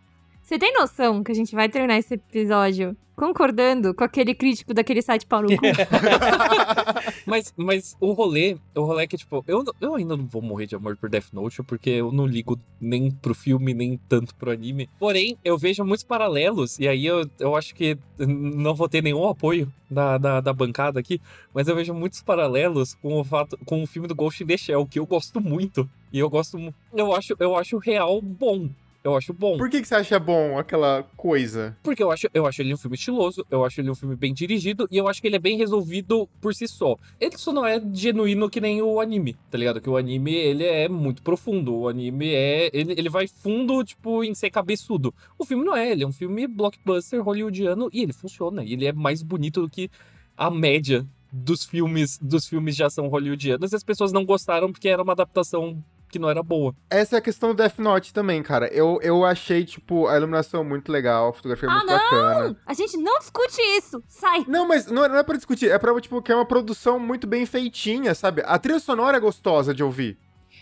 [0.49, 4.99] Você tem noção que a gente vai terminar esse episódio concordando com aquele crítico daquele
[4.99, 5.61] site pau no cu?
[7.23, 10.65] mas, mas o rolê, o rolê é que, tipo, eu, eu ainda não vou morrer
[10.65, 14.49] de amor por Death Note, porque eu não ligo nem pro filme, nem tanto pro
[14.49, 14.89] anime.
[14.97, 19.29] Porém, eu vejo muitos paralelos, e aí eu, eu acho que não vou ter nenhum
[19.29, 21.21] apoio da, da, da bancada aqui,
[21.53, 24.57] mas eu vejo muitos paralelos com o fato, com o filme do Ghost in the
[24.57, 25.87] Shell, que eu gosto muito.
[26.11, 26.57] E eu gosto,
[26.91, 28.67] eu acho, eu acho real bom.
[29.03, 29.57] Eu acho bom.
[29.57, 31.77] Por que, que você acha bom aquela coisa?
[31.81, 34.33] Porque eu acho, eu acho ele um filme estiloso, eu acho ele um filme bem
[34.33, 36.97] dirigido e eu acho que ele é bem resolvido por si só.
[37.19, 39.79] Ele só não é genuíno que nem o anime, tá ligado?
[39.79, 41.73] Que o anime, ele é muito profundo.
[41.73, 42.69] O anime é...
[42.73, 45.13] Ele, ele vai fundo, tipo, em ser cabeçudo.
[45.37, 48.65] O filme não é, ele é um filme blockbuster hollywoodiano e ele funciona.
[48.65, 49.89] E ele é mais bonito do que
[50.35, 53.71] a média dos filmes dos filmes de ação hollywoodianos.
[53.71, 56.75] E as pessoas não gostaram porque era uma adaptação que não era boa.
[56.89, 58.67] Essa é a questão do Death Note também, cara.
[58.67, 61.97] Eu, eu achei, tipo, a iluminação muito legal, a fotografia ah, muito não!
[61.97, 62.57] bacana.
[62.65, 64.03] A gente não discute isso!
[64.07, 64.45] Sai!
[64.47, 66.99] Não, mas não é, não é pra discutir, é pra, tipo, que é uma produção
[66.99, 68.43] muito bem feitinha, sabe?
[68.45, 70.17] A trilha sonora é gostosa de ouvir.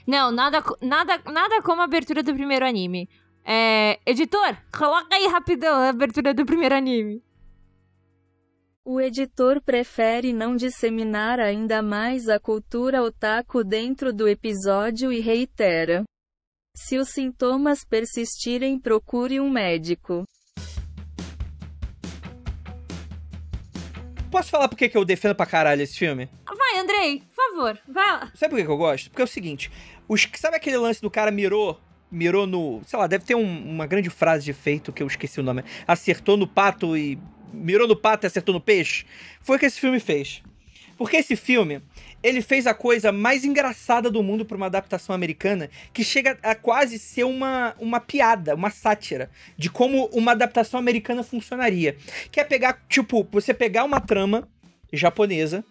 [0.05, 3.09] Não, nada, nada, nada como a abertura do primeiro anime.
[3.43, 7.23] É, editor, coloca aí rapidão a abertura do primeiro anime.
[8.89, 16.05] O editor prefere não disseminar ainda mais a cultura otaku dentro do episódio e reitera:
[16.73, 20.23] se os sintomas persistirem, procure um médico.
[24.31, 26.29] Posso falar por que eu defendo pra caralho esse filme?
[26.45, 28.31] Vai, Andrei, por favor, vai lá.
[28.35, 29.09] Sabe por que eu gosto?
[29.09, 29.69] Porque é o seguinte:
[30.07, 31.77] os, sabe aquele lance do cara mirou
[32.09, 32.81] mirou no.
[32.85, 35.63] Sei lá, deve ter um, uma grande frase de efeito que eu esqueci o nome.
[35.85, 37.19] Acertou no pato e
[37.53, 39.05] mirou no pato e acertou no peixe,
[39.41, 40.41] foi o que esse filme fez.
[40.97, 41.81] Porque esse filme,
[42.23, 46.55] ele fez a coisa mais engraçada do mundo para uma adaptação americana, que chega a
[46.55, 51.95] quase ser uma, uma piada, uma sátira de como uma adaptação americana funcionaria.
[52.31, 54.47] Que é pegar, tipo, você pegar uma trama
[54.91, 55.63] japonesa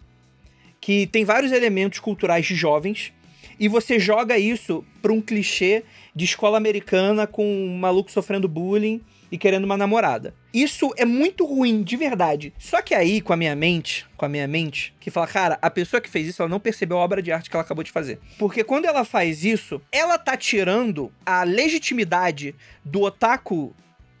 [0.79, 3.11] que tem vários elementos culturais de jovens
[3.59, 5.83] e você joga isso para um clichê
[6.15, 10.33] de escola americana com um maluco sofrendo bullying e querendo uma namorada.
[10.57, 12.51] Isso é muito ruim, de verdade.
[12.57, 15.69] Só que aí, com a minha mente, com a minha mente, que fala, cara, a
[15.69, 17.91] pessoa que fez isso, ela não percebeu a obra de arte que ela acabou de
[17.91, 18.19] fazer.
[18.39, 23.75] Porque quando ela faz isso, ela tá tirando a legitimidade do otaku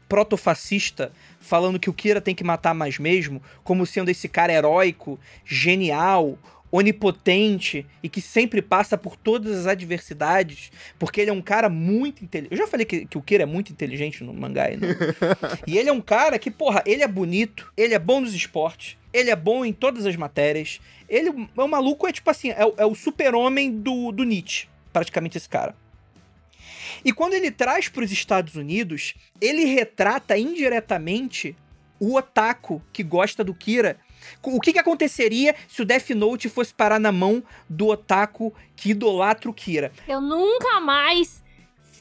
[0.07, 5.19] protofascista falando que o Kira tem que matar mais mesmo, como sendo esse cara heróico,
[5.43, 6.37] genial,
[6.71, 12.23] onipotente e que sempre passa por todas as adversidades, porque ele é um cara muito
[12.23, 12.51] inteligente.
[12.51, 14.95] Eu já falei que, que o Kira é muito inteligente no mangá, né?
[15.65, 18.97] e ele é um cara que, porra, ele é bonito, ele é bom nos esportes,
[19.13, 20.79] ele é bom em todas as matérias.
[21.09, 25.37] Ele é um maluco, é tipo assim, é, é o super-homem do, do Nietzsche, praticamente
[25.37, 25.75] esse cara.
[27.03, 31.55] E quando ele traz para os Estados Unidos, ele retrata indiretamente
[31.99, 33.97] o otaku que gosta do Kira.
[34.43, 38.91] O que, que aconteceria se o Death Note fosse parar na mão do otaku que
[38.91, 39.91] idolatra o Kira?
[40.07, 41.43] Eu nunca mais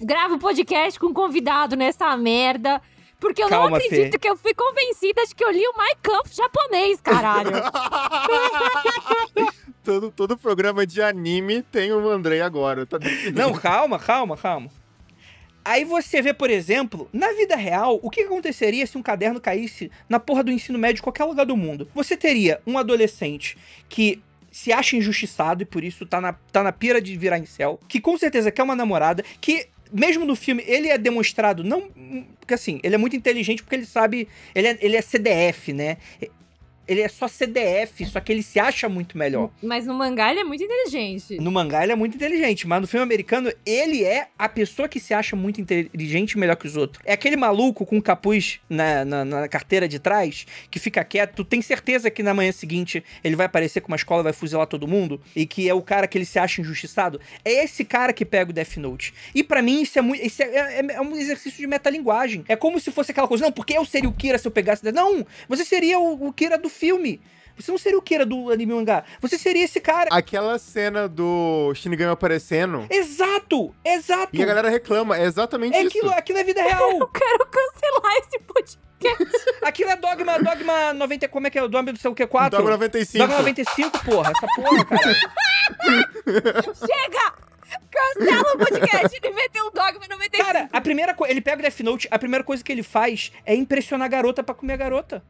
[0.01, 2.81] gravo podcast com convidado nessa merda.
[3.19, 4.19] Porque eu Calma, não acredito Fê.
[4.19, 7.51] que eu fui convencida de que eu li o My Camp japonês, caralho.
[9.83, 12.85] todo, todo programa de anime tem o Andrei agora.
[12.85, 12.99] Tá.
[13.35, 14.71] Não, calma, calma, calma.
[15.67, 19.91] Aí você vê, por exemplo, na vida real, o que aconteceria se um caderno caísse
[20.09, 21.91] na porra do ensino médio em qualquer lugar do mundo?
[21.93, 26.71] Você teria um adolescente que se acha injustiçado e por isso tá na, tá na
[26.71, 30.89] pira de virar incel, que com certeza quer uma namorada, que mesmo no filme ele
[30.89, 31.91] é demonstrado, não.
[32.39, 34.29] Porque assim, ele é muito inteligente porque ele sabe.
[34.55, 35.97] Ele é, ele é CDF, né?
[36.89, 39.51] Ele é só CDF, só que ele se acha muito melhor.
[39.63, 41.39] Mas no mangá ele é muito inteligente.
[41.41, 45.01] No mangá ele é muito inteligente, mas no filme americano ele é a pessoa que
[45.01, 47.03] se acha muito inteligente e melhor que os outros.
[47.05, 51.45] É aquele maluco com capuz na, na, na carteira de trás, que fica quieto, tu
[51.45, 54.67] tem certeza que na manhã seguinte ele vai aparecer com uma escola e vai fuzilar
[54.67, 57.21] todo mundo, e que é o cara que ele se acha injustiçado.
[57.45, 59.13] É esse cara que pega o Death Note.
[59.35, 60.25] E pra mim isso é muito.
[60.25, 60.47] Isso é,
[60.81, 62.45] é- é um exercício de metalinguagem.
[62.49, 64.91] É como se fosse aquela coisa, não, porque eu seria o Kira se eu pegasse.
[64.93, 67.21] Não, você seria o, o Kira do filme.
[67.59, 69.03] Você não seria o Kira do anime mangá.
[69.21, 70.11] Você seria esse cara.
[70.13, 73.75] Aquela cena do Shinigami aparecendo Exato!
[73.83, 74.37] Exato!
[74.37, 75.89] e a galera reclama, é exatamente É isso.
[75.89, 76.91] aquilo, aquilo é vida real.
[77.01, 78.79] Eu quero cancelar esse podcast.
[79.65, 81.63] aquilo é Dogma, Dogma 90, como é que é?
[81.63, 82.59] O Dogma do sei o que, 4?
[82.59, 83.19] Dogma 95.
[83.27, 84.33] Dogma 95, porra.
[84.37, 85.15] Essa porra, cara.
[86.77, 87.47] Chega!
[87.91, 89.21] Cancela o podcast.
[89.23, 90.45] Ele meteu um dogma 95.
[90.45, 93.33] Cara, a primeira coisa, ele pega o Death Note, a primeira coisa que ele faz
[93.45, 95.23] é impressionar a garota pra comer a garota.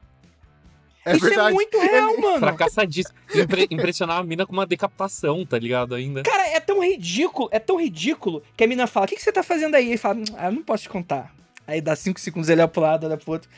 [1.07, 1.55] É Isso é verdade.
[1.55, 2.39] muito real, mano.
[2.41, 3.15] Fracassadíssimo.
[3.35, 5.95] Impre- impressionar a mina com uma decapitação, tá ligado?
[5.95, 6.23] Ainda.
[6.25, 9.31] Cara, é tão ridículo, é tão ridículo que a mina fala: O que, que você
[9.33, 9.87] tá fazendo aí?
[9.89, 11.33] Ele fala: Ah, eu não posso te contar.
[11.67, 13.49] Aí dá cinco segundos, ele olha pro lado, olha pro outro.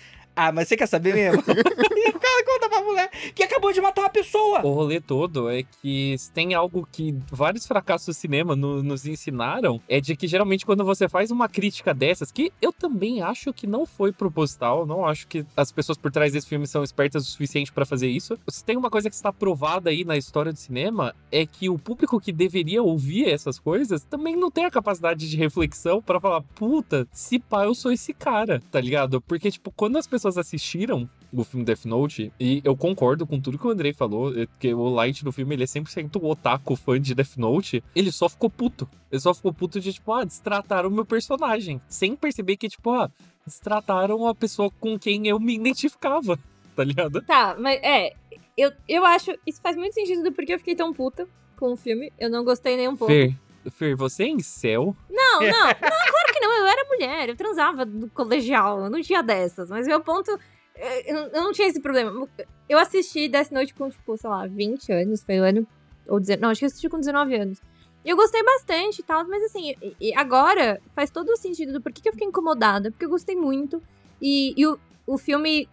[0.40, 1.42] Ah, mas você quer saber mesmo?
[1.50, 4.64] e o cara conta pra mulher que acabou de matar uma pessoa.
[4.64, 9.04] O rolê todo é que se tem algo que vários fracassos do cinema no- nos
[9.04, 13.52] ensinaram, é de que geralmente quando você faz uma crítica dessas, que eu também acho
[13.52, 17.26] que não foi proposital, não acho que as pessoas por trás desse filme são espertas
[17.26, 18.38] o suficiente pra fazer isso.
[18.48, 21.76] Se tem uma coisa que está provada aí na história do cinema, é que o
[21.76, 26.42] público que deveria ouvir essas coisas também não tem a capacidade de reflexão pra falar,
[26.54, 29.20] puta, se pá, eu sou esse cara, tá ligado?
[29.20, 33.58] Porque, tipo, quando as pessoas assistiram o filme Death Note, e eu concordo com tudo
[33.58, 37.00] que o Andrei falou, é que o Light no filme, ele é 100% otaku, fã
[37.00, 38.88] de Death Note, ele só ficou puto.
[39.10, 42.90] Ele só ficou puto de, tipo, ah, destrataram o meu personagem, sem perceber que, tipo,
[42.90, 43.10] ah,
[43.46, 46.38] destrataram a pessoa com quem eu me identificava,
[46.74, 47.22] tá ligado?
[47.22, 48.12] Tá, mas é.
[48.56, 49.32] Eu, eu acho.
[49.46, 52.12] Isso faz muito sentido do porquê eu fiquei tão puta com o filme.
[52.18, 53.12] Eu não gostei nem um pouco.
[53.12, 53.34] Fer,
[53.70, 54.94] Fer, você é em céu?
[55.10, 56.52] Não, não, não, claro que não.
[56.58, 59.68] Eu era mulher, eu transava no colegial, eu não tinha dessas.
[59.70, 60.30] Mas meu ponto.
[60.74, 62.26] é, Eu, não tinha esse problema.
[62.68, 65.66] Eu assisti Death Note com, tipo, sei lá, 20 anos, foi o ano.
[66.06, 67.60] Ou 19, não, acho que eu assisti com 19 anos.
[68.04, 69.74] E eu gostei bastante e tal, mas assim,
[70.16, 73.82] agora faz todo o sentido do porquê que eu fiquei incomodada, porque eu gostei muito.
[74.22, 75.68] E, e o, o filme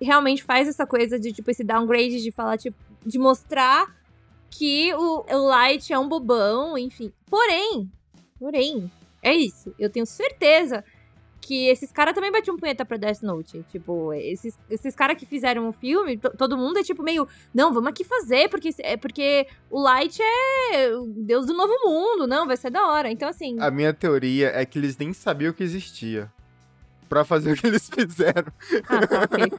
[0.00, 3.88] realmente faz essa coisa de, tipo, esse downgrade de falar, tipo, de mostrar
[4.50, 7.12] que o, Light é um bobão, enfim.
[7.26, 7.90] Porém,
[8.38, 8.90] porém,
[9.22, 9.74] é isso.
[9.78, 10.84] Eu tenho certeza
[11.40, 13.64] que esses caras também batiam punheta pra Death Note.
[13.70, 17.72] Tipo, esses, esses caras que fizeram o filme, to- todo mundo é tipo meio, não,
[17.72, 22.46] vamos aqui fazer, porque, é porque o Light é o deus do novo mundo, não,
[22.46, 23.10] vai ser da hora.
[23.10, 26.30] Então, assim, A minha teoria é que eles nem sabiam que existia.
[27.10, 28.52] Pra fazer o que eles fizeram.
[28.88, 29.50] Ah, tá, ok.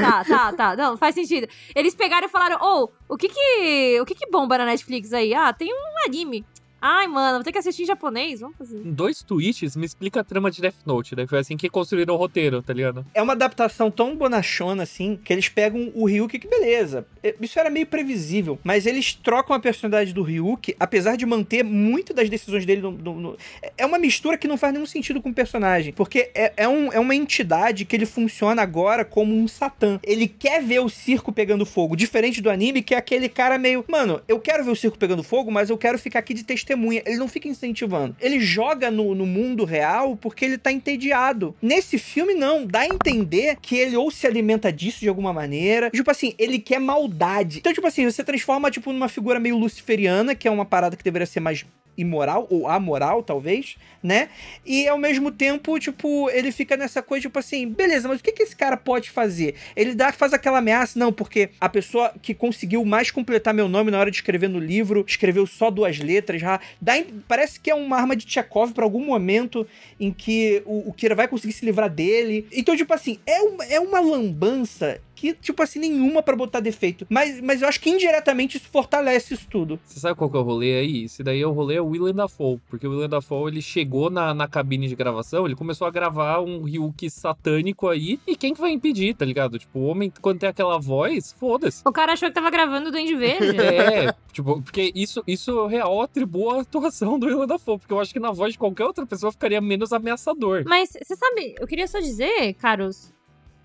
[0.00, 0.76] tá, tá, tá.
[0.76, 1.46] Não, faz sentido.
[1.74, 4.00] Eles pegaram e falaram, ô, o que que.
[4.00, 5.34] O que que bomba na Netflix aí?
[5.34, 6.46] Ah, tem um anime.
[6.80, 8.40] Ai, mano, vou ter que assistir em japonês?
[8.40, 8.80] Vamos fazer.
[8.84, 11.26] Dois tweets, me explica a trama de Death Note, né?
[11.26, 13.04] Foi assim que construíram o roteiro, tá ligado?
[13.12, 17.06] É uma adaptação tão bonachona assim que eles pegam o Ryuki, que beleza.
[17.22, 21.64] é, isso era meio previsível, mas eles trocam a personalidade do Ryuki, apesar de manter
[21.64, 23.36] muito das decisões dele no, no, no...
[23.76, 26.92] É uma mistura que não faz nenhum sentido com o personagem, porque é, é, um,
[26.92, 29.98] é uma entidade que ele funciona agora como um satã.
[30.04, 33.84] Ele quer ver o circo pegando fogo, diferente do anime, que é aquele cara meio,
[33.88, 37.02] mano, eu quero ver o circo pegando fogo, mas eu quero ficar aqui de testemunha.
[37.06, 38.14] Ele não fica incentivando.
[38.20, 41.54] Ele joga no, no mundo real porque ele tá entediado.
[41.62, 42.66] Nesse filme, não.
[42.66, 45.90] Dá a entender que ele ou se alimenta disso de alguma maneira.
[45.90, 47.58] Tipo assim, ele quer maldade.
[47.58, 51.04] Então, tipo assim, você transforma, tipo, numa figura meio luciferiana, que é uma parada que
[51.04, 51.64] deveria ser mais
[51.98, 54.28] imoral ou amoral, talvez, né?
[54.64, 58.30] E ao mesmo tempo, tipo, ele fica nessa coisa, tipo assim, beleza, mas o que,
[58.30, 59.56] que esse cara pode fazer?
[59.74, 63.90] Ele dá, faz aquela ameaça, não, porque a pessoa que conseguiu mais completar meu nome
[63.90, 66.40] na hora de escrever no livro, escreveu só duas letras,
[66.80, 66.92] dá,
[67.26, 69.66] parece que é uma arma de Tchekov para algum momento
[69.98, 72.46] em que o, o Kira vai conseguir se livrar dele.
[72.52, 77.04] Então, tipo assim, é uma, é uma lambança que, tipo assim, nenhuma para botar defeito.
[77.10, 79.80] Mas, mas eu acho que indiretamente isso fortalece isso tudo.
[79.84, 81.04] Você sabe qual que é o rolê aí?
[81.04, 82.60] Esse daí é o rolê é o Willem Dafoe.
[82.68, 86.40] Porque o Willem Dafoe, ele chegou na, na cabine de gravação, ele começou a gravar
[86.40, 88.20] um Ryuki satânico aí.
[88.28, 89.58] E quem que vai impedir, tá ligado?
[89.58, 91.82] Tipo, o homem, quando tem aquela voz, foda-se.
[91.84, 93.58] O cara achou que tava gravando o Duende Verde.
[93.58, 97.78] é, tipo, porque isso, isso real atribua a atuação do Willem Dafoe.
[97.78, 100.62] Porque eu acho que na voz de qualquer outra pessoa ficaria menos ameaçador.
[100.64, 103.12] Mas, você sabe, eu queria só dizer, caros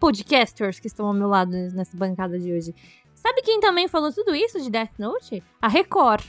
[0.04, 2.76] podcasters que estão ao meu lado nessa bancada de hoje.
[3.16, 5.42] Sabe quem também falou tudo isso de Death Note?
[5.62, 6.26] A Record,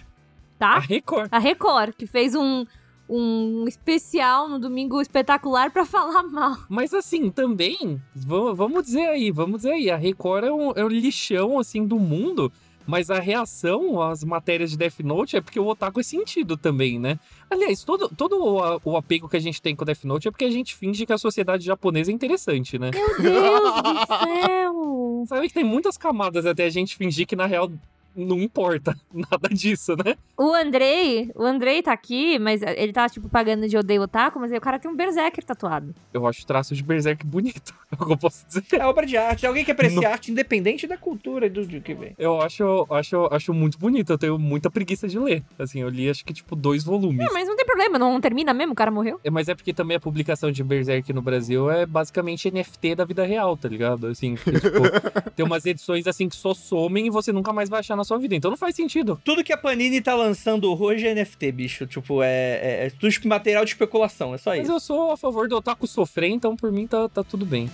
[0.57, 0.75] tá?
[0.75, 1.29] A Record.
[1.33, 2.65] A Record, que fez um,
[3.09, 6.57] um especial no Domingo Espetacular para falar mal.
[6.69, 10.89] Mas assim, também, vamos dizer aí, vamos dizer aí, a Record é um, é um
[10.89, 12.53] lixão, assim, do mundo
[12.87, 16.99] mas a reação às matérias de Death Note é porque o otaku é sentido também,
[16.99, 17.19] né?
[17.51, 20.45] Aliás, todo, todo o, o apego que a gente tem com Death Note é porque
[20.45, 22.91] a gente finge que a sociedade japonesa é interessante, né?
[22.93, 25.25] Meu Deus do céu!
[25.27, 27.71] Sabe que tem muitas camadas até a gente fingir que na real
[28.17, 30.17] não importa nada disso, né?
[30.37, 34.53] O Andrei, o Andrei tá aqui, mas ele tá, tipo, pagando de odeio otaku, mas
[34.53, 35.95] aí o cara tem um berserker tatuado.
[36.13, 38.65] Eu acho o traço de berserker bonito, é o que eu posso dizer.
[38.73, 40.07] É obra de arte, alguém que aprecia no...
[40.07, 42.15] arte independente da cultura do, do que vem.
[42.19, 45.43] Eu acho, acho, acho muito bonito, eu tenho muita preguiça de ler.
[45.59, 47.25] Assim, eu li acho que, tipo, dois volumes.
[47.25, 49.21] Não, mas não tem problema, não termina mesmo, o cara morreu.
[49.25, 53.05] É, mas é porque também a publicação de berserk no Brasil é basicamente NFT da
[53.05, 54.07] vida real, tá ligado?
[54.07, 54.83] Assim, porque, tipo,
[55.35, 58.19] tem umas edições, assim, que só somem e você nunca mais vai achar na sua
[58.19, 58.35] vida.
[58.35, 59.21] Então não faz sentido.
[59.25, 61.87] Tudo que a Panini tá lançando hoje é NFT, bicho.
[61.87, 64.73] Tipo, é, é, é tudo material de especulação, é só Mas isso.
[64.73, 67.71] Mas eu sou a favor do otaku sofrer, então por mim tá, tá tudo bem.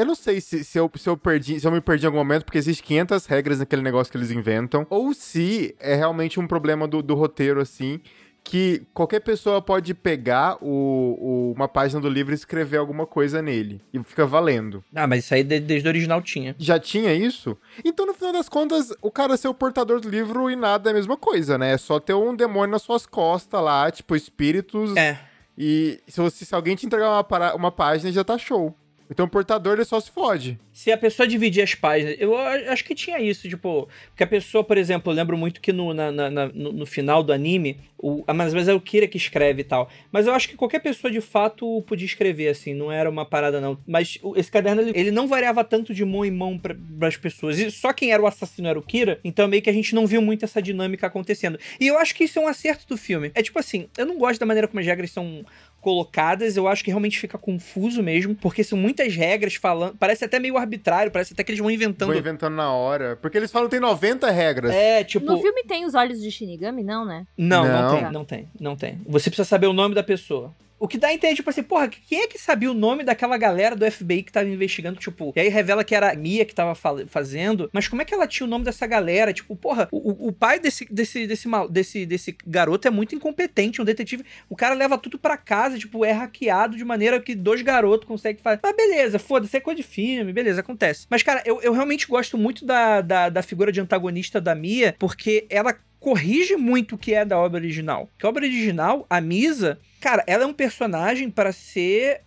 [0.00, 2.16] Eu não sei se, se, eu, se, eu perdi, se eu me perdi em algum
[2.16, 6.46] momento, porque existe 500 regras naquele negócio que eles inventam, ou se é realmente um
[6.46, 8.00] problema do, do roteiro, assim,
[8.42, 13.40] que qualquer pessoa pode pegar o, o, uma página do livro e escrever alguma coisa
[13.40, 13.80] nele.
[13.92, 14.82] E fica valendo.
[14.94, 16.54] Ah, mas isso aí desde o original tinha.
[16.58, 17.56] Já tinha isso?
[17.84, 20.92] Então, no final das contas, o cara ser o portador do livro e nada é
[20.92, 21.72] a mesma coisa, né?
[21.72, 24.96] É só ter um demônio nas suas costas lá, tipo, espíritos.
[24.96, 25.18] É.
[25.56, 28.74] E se, você, se alguém te entregar uma, uma página, já tá show.
[29.10, 30.58] Então o portador ele só se fode.
[30.72, 34.62] Se a pessoa dividir as páginas, eu acho que tinha isso, tipo, porque a pessoa,
[34.62, 38.22] por exemplo, eu lembro muito que no, na, na, no, no, final do anime, o,
[38.26, 39.90] às vezes é o Kira que escreve e tal.
[40.12, 43.60] Mas eu acho que qualquer pessoa de fato podia escrever, assim, não era uma parada
[43.60, 43.76] não.
[43.86, 46.76] Mas esse caderno, ele, ele não variava tanto de mão em mão para
[47.08, 47.58] as pessoas.
[47.58, 50.06] E só quem era o assassino era o Kira, então meio que a gente não
[50.06, 51.58] viu muito essa dinâmica acontecendo.
[51.80, 53.32] E eu acho que isso é um acerto do filme.
[53.34, 55.44] É tipo assim, eu não gosto da maneira como as regras são
[55.80, 60.38] colocadas, eu acho que realmente fica confuso mesmo, porque são muitas regras falando, parece até
[60.38, 62.08] meio arbitrário, parece até que eles vão inventando.
[62.08, 64.72] Vão inventando na hora, porque eles falam que tem 90 regras.
[64.72, 65.24] É, tipo...
[65.24, 67.26] No filme tem os olhos de Shinigami, não, né?
[67.36, 69.00] Não, não, não tem, não tem, não tem.
[69.06, 70.54] Você precisa saber o nome da pessoa.
[70.80, 73.36] O que dá a entender, tipo assim, porra, quem é que sabia o nome daquela
[73.36, 76.54] galera do FBI que tava investigando, tipo, e aí revela que era a Mia que
[76.54, 76.74] tava
[77.06, 79.30] fazendo, mas como é que ela tinha o nome dessa galera?
[79.30, 83.84] Tipo, porra, o, o pai desse, desse, desse, desse, desse garoto é muito incompetente, um
[83.84, 88.08] detetive, o cara leva tudo para casa, tipo, é hackeado de maneira que dois garotos
[88.08, 88.60] conseguem fazer.
[88.62, 91.06] Mas beleza, foda-se, é coisa de filme, beleza, acontece.
[91.10, 94.96] Mas, cara, eu, eu realmente gosto muito da, da, da figura de antagonista da Mia,
[94.98, 98.08] porque ela corrige muito o que é da obra original.
[98.18, 102.22] Que a obra original, a Misa, cara, ela é um personagem para ser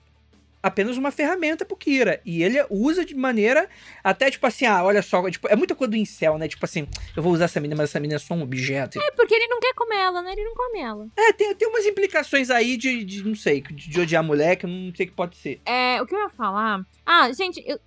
[0.63, 2.21] apenas uma ferramenta pro Kira.
[2.23, 3.67] E ele usa de maneira
[4.01, 6.47] até tipo assim, ah, olha só, tipo, é muita coisa do incel, né?
[6.47, 6.87] Tipo assim,
[7.17, 8.97] eu vou usar essa menina, mas essa menina é só um objeto.
[9.01, 10.31] É, porque ele não quer comer ela, né?
[10.31, 11.07] Ele não come ela.
[11.17, 14.55] É, tem, tem umas implicações aí de, de não sei, de, de odiar a mulher,
[14.55, 15.59] que eu não sei o que pode ser.
[15.65, 16.85] É, o que eu ia falar.
[17.05, 17.77] Ah, gente, eu,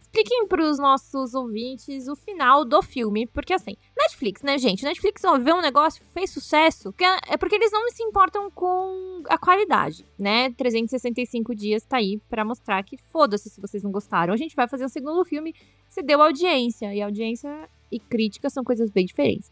[0.00, 3.26] expliquem pros nossos ouvintes o final do filme.
[3.26, 4.84] Porque assim, Netflix, né, gente?
[4.84, 9.22] Netflix, ó, vê um negócio, fez sucesso, é é porque eles não se importam com
[9.28, 10.50] a qualidade, né?
[10.52, 14.32] 365 dias tá aí pra mostrar que foda-se se vocês não gostaram.
[14.32, 15.54] A gente vai fazer um segundo filme,
[15.88, 16.94] se deu audiência.
[16.94, 19.50] E audiência e crítica são coisas bem diferentes.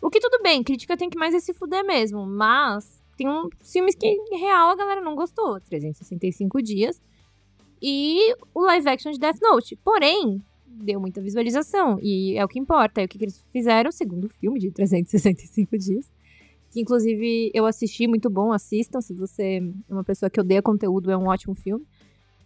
[0.00, 3.48] O que tudo bem, crítica tem que mais é se fuder mesmo, mas tem um,
[3.62, 5.60] filmes que, em real, a galera não gostou.
[5.60, 7.00] 365 dias
[7.82, 9.76] e o live action de Death Note.
[9.82, 13.00] Porém, deu muita visualização e é o que importa.
[13.00, 16.10] É o que, que eles fizeram, o segundo filme de 365 dias.
[16.70, 19.00] Que inclusive eu assisti, muito bom, assistam.
[19.00, 21.84] Se você é uma pessoa que odeia conteúdo, é um ótimo filme.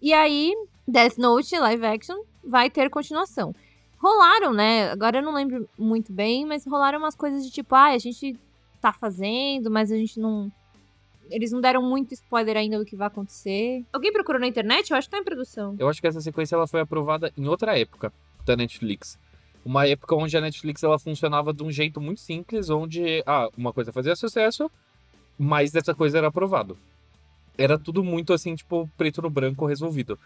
[0.00, 0.54] E aí,
[0.88, 3.54] Death Note, live action, vai ter continuação.
[3.98, 4.90] Rolaram, né?
[4.90, 8.38] Agora eu não lembro muito bem, mas rolaram umas coisas de tipo, ah, a gente
[8.80, 10.50] tá fazendo, mas a gente não.
[11.30, 13.84] Eles não deram muito spoiler ainda do que vai acontecer.
[13.92, 14.90] Alguém procurou na internet?
[14.90, 15.74] Eu acho que tá em produção.
[15.78, 18.12] Eu acho que essa sequência ela foi aprovada em outra época
[18.44, 19.18] da Netflix.
[19.64, 23.72] Uma época onde a Netflix ela funcionava de um jeito muito simples, onde ah, uma
[23.72, 24.70] coisa fazia sucesso,
[25.36, 26.78] mas dessa coisa era aprovado.
[27.58, 30.18] Era tudo muito assim, tipo, preto no branco resolvido.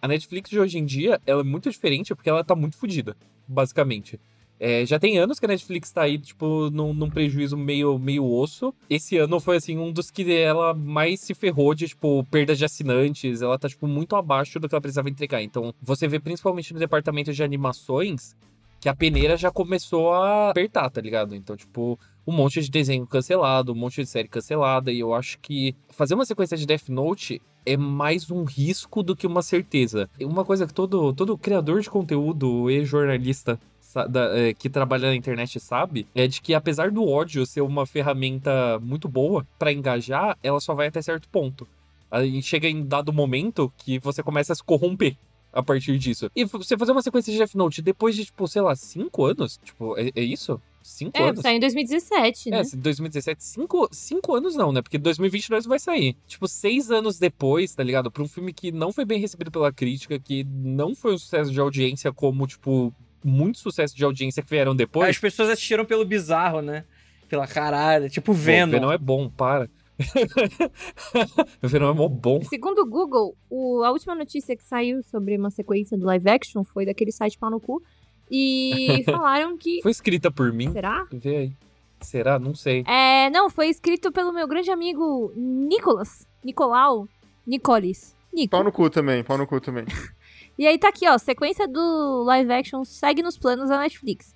[0.00, 3.16] A Netflix de hoje em dia, ela é muito diferente porque ela tá muito fodida,
[3.48, 4.20] basicamente.
[4.66, 8.24] É, já tem anos que a Netflix tá aí, tipo, num, num, prejuízo meio, meio
[8.24, 8.72] osso.
[8.88, 12.64] Esse ano foi, assim, um dos que ela mais se ferrou de, tipo, perda de
[12.64, 13.42] assinantes.
[13.42, 15.42] Ela tá, tipo, muito abaixo do que ela precisava entregar.
[15.42, 18.34] Então, você vê principalmente no departamento de animações
[18.80, 21.34] que a peneira já começou a apertar, tá ligado?
[21.34, 24.90] Então, tipo, um monte de desenho cancelado, um monte de série cancelada.
[24.90, 29.14] E eu acho que fazer uma sequência de Death Note é mais um risco do
[29.14, 30.08] que uma certeza.
[30.22, 33.60] Uma coisa que todo, todo criador de conteúdo e jornalista
[34.08, 37.86] da, é, que trabalha na internet sabe é de que apesar do ódio ser uma
[37.86, 41.66] ferramenta muito boa para engajar, ela só vai até certo ponto.
[42.10, 45.16] Aí chega em dado momento que você começa a se corromper
[45.52, 46.30] a partir disso.
[46.34, 49.58] E você fazer uma sequência de Death Note depois de, tipo, sei lá, cinco anos?
[49.64, 50.60] Tipo, é, é isso?
[50.82, 51.40] Cinco é, anos?
[51.40, 52.60] saiu em 2017, né?
[52.60, 53.42] É, 2017.
[53.42, 54.82] Cinco, cinco anos não, né?
[54.82, 56.16] Porque 2022 vai sair.
[56.26, 58.10] Tipo, seis anos depois, tá ligado?
[58.10, 61.50] Pra um filme que não foi bem recebido pela crítica, que não foi um sucesso
[61.50, 62.92] de audiência como, tipo,
[63.24, 65.08] muito sucesso de audiência que vieram depois.
[65.08, 66.84] As pessoas assistiram pelo bizarro, né?
[67.28, 68.10] Pela caralho.
[68.10, 68.70] Tipo Venom.
[68.72, 69.68] Pô, Venom é bom, para.
[71.62, 72.42] Venom é mó bom.
[72.42, 76.64] Segundo o Google, o, a última notícia que saiu sobre uma sequência do live action
[76.64, 77.82] foi daquele site pau no cu.
[78.30, 79.80] E falaram que.
[79.82, 80.70] Foi escrita por mim.
[80.72, 81.06] Será?
[81.12, 81.52] Vê aí.
[82.00, 82.38] Será?
[82.38, 82.84] Não sei.
[82.86, 86.26] É, não, foi escrito pelo meu grande amigo Nicolas.
[86.44, 87.08] Nicolau.
[87.46, 88.14] Nicolis.
[88.32, 88.50] Nico.
[88.50, 89.84] Pau no cu também, pau no cu também.
[90.56, 94.34] E aí tá aqui, ó, sequência do live action segue nos planos da Netflix.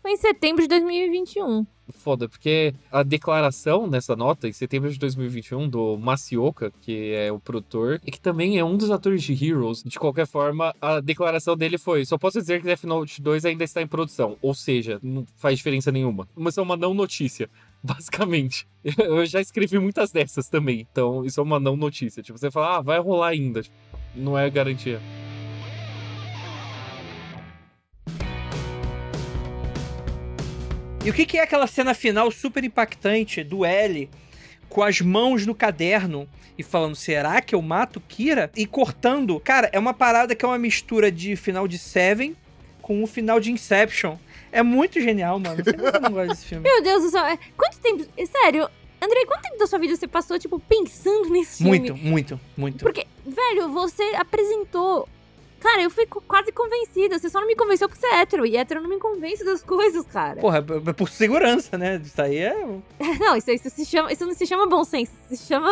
[0.00, 1.66] Foi em setembro de 2021.
[1.90, 7.40] Foda, porque a declaração nessa nota, em setembro de 2021, do Masioka, que é o
[7.40, 11.56] produtor, e que também é um dos atores de Heroes, de qualquer forma, a declaração
[11.56, 14.36] dele foi: só posso dizer que Death Note 2 ainda está em produção.
[14.40, 16.28] Ou seja, não faz diferença nenhuma.
[16.36, 17.48] Mas é uma não notícia.
[17.82, 18.66] Basicamente.
[18.98, 20.86] Eu já escrevi muitas dessas também.
[20.90, 22.22] Então, isso é uma não notícia.
[22.22, 23.62] Tipo, você fala, ah, vai rolar ainda.
[24.14, 25.00] Não é garantia.
[31.06, 34.10] E o que, que é aquela cena final super impactante do L
[34.68, 36.28] com as mãos no caderno
[36.58, 38.50] e falando, será que eu mato Kira?
[38.56, 39.38] E cortando.
[39.38, 42.34] Cara, é uma parada que é uma mistura de final de Seven
[42.82, 44.16] com o final de Inception.
[44.50, 45.62] É muito genial, mano.
[45.64, 46.64] Eu não gosto desse filme.
[46.68, 47.24] Meu Deus do céu.
[47.24, 48.04] é- Quanto tempo.
[48.42, 48.68] Sério,
[49.00, 51.78] Andrei, quanto tempo da sua vida você passou, tipo, pensando nesse filme?
[51.78, 52.78] Muito, muito, muito.
[52.82, 55.08] Porque, velho, você apresentou.
[55.60, 57.18] Cara, eu fui quase convencida.
[57.18, 58.46] Você só não me convenceu porque você é hétero.
[58.46, 60.40] E hétero não me convence das coisas, cara.
[60.40, 62.00] Porra, é por segurança, né?
[62.04, 62.54] Isso aí é.
[63.18, 65.12] Não, isso, isso, se chama, isso não se chama bom senso.
[65.30, 65.68] Isso se chama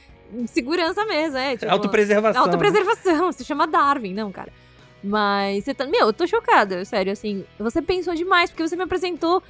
[0.46, 1.56] segurança mesmo, é.
[1.56, 2.42] Tipo, Autopreservação.
[2.42, 3.32] Autopreservação.
[3.32, 4.52] Se chama Darwin, não, cara.
[5.02, 5.86] Mas você tá.
[5.86, 7.44] Meu, eu tô chocada, sério, assim.
[7.58, 9.42] Você pensou demais, porque você me apresentou.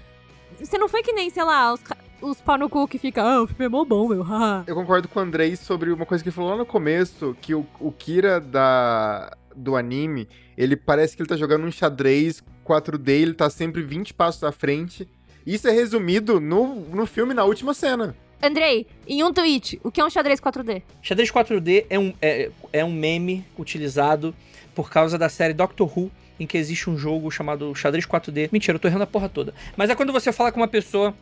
[0.59, 1.80] Você não foi que nem, sei lá, os,
[2.23, 4.23] os pau no cu que fica, ah, o filme é mó bom, meu.
[4.25, 7.37] haha." Eu concordo com o Andrei sobre uma coisa que ele falou lá no começo,
[7.41, 12.43] que o, o Kira da, do anime, ele parece que ele tá jogando um xadrez
[12.64, 15.09] 4D, ele tá sempre 20 passos à frente.
[15.47, 18.14] Isso é resumido no, no filme, na última cena.
[18.43, 20.83] Andrei, em um tweet, o que é um xadrez 4D?
[21.01, 24.35] Xadrez 4D é um, é, é um meme utilizado
[24.75, 26.11] por causa da série Doctor Who,
[26.41, 28.49] em que existe um jogo chamado Xadrez 4D.
[28.51, 29.55] Mentira, eu tô errando a porra toda.
[29.77, 31.14] Mas é quando você fala com uma pessoa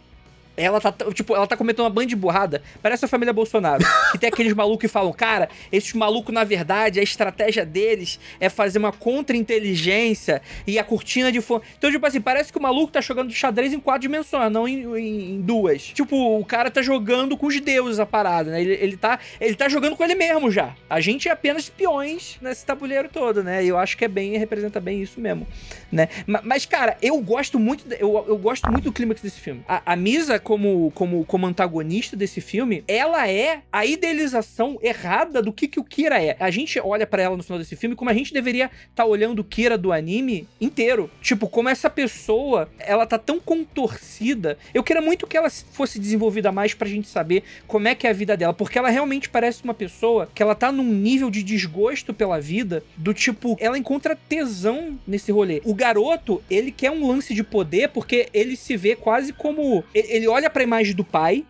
[0.57, 2.63] Ela tá, tipo, ela tá cometendo uma banda de burrada.
[2.83, 3.85] Parece a família Bolsonaro.
[4.13, 8.49] que tem aqueles malucos que falam, cara, esses malucos, na verdade, a estratégia deles é
[8.49, 11.63] fazer uma contra-inteligência e a cortina de fundo.
[11.79, 14.83] Então, tipo assim, parece que o maluco tá jogando xadrez em quatro dimensões, não em,
[14.99, 15.83] em, em duas.
[15.83, 18.61] Tipo, o cara tá jogando com os deuses a parada, né?
[18.61, 20.75] Ele, ele, tá, ele tá jogando com ele mesmo já.
[20.89, 23.65] A gente é apenas peões nesse tabuleiro todo, né?
[23.65, 25.47] E eu acho que é bem, representa bem isso mesmo,
[25.91, 26.09] né?
[26.27, 29.63] Mas, cara, eu gosto muito, eu, eu gosto muito do clímax desse filme.
[29.69, 35.53] A, a Misa, como, como, como antagonista desse filme, ela é a idealização errada do
[35.53, 36.37] que, que o Kira é.
[36.41, 39.05] A gente olha para ela no final desse filme como a gente deveria estar tá
[39.05, 41.11] olhando o Kira do anime inteiro.
[41.21, 44.59] Tipo, como essa pessoa, ela tá tão contorcida.
[44.73, 48.11] Eu queria muito que ela fosse desenvolvida mais pra gente saber como é que é
[48.11, 51.43] a vida dela, porque ela realmente parece uma pessoa que ela tá num nível de
[51.43, 55.61] desgosto pela vida, do tipo, ela encontra tesão nesse rolê.
[55.65, 60.27] O garoto, ele quer um lance de poder porque ele se vê quase como ele
[60.31, 61.45] olha para a imagem do pai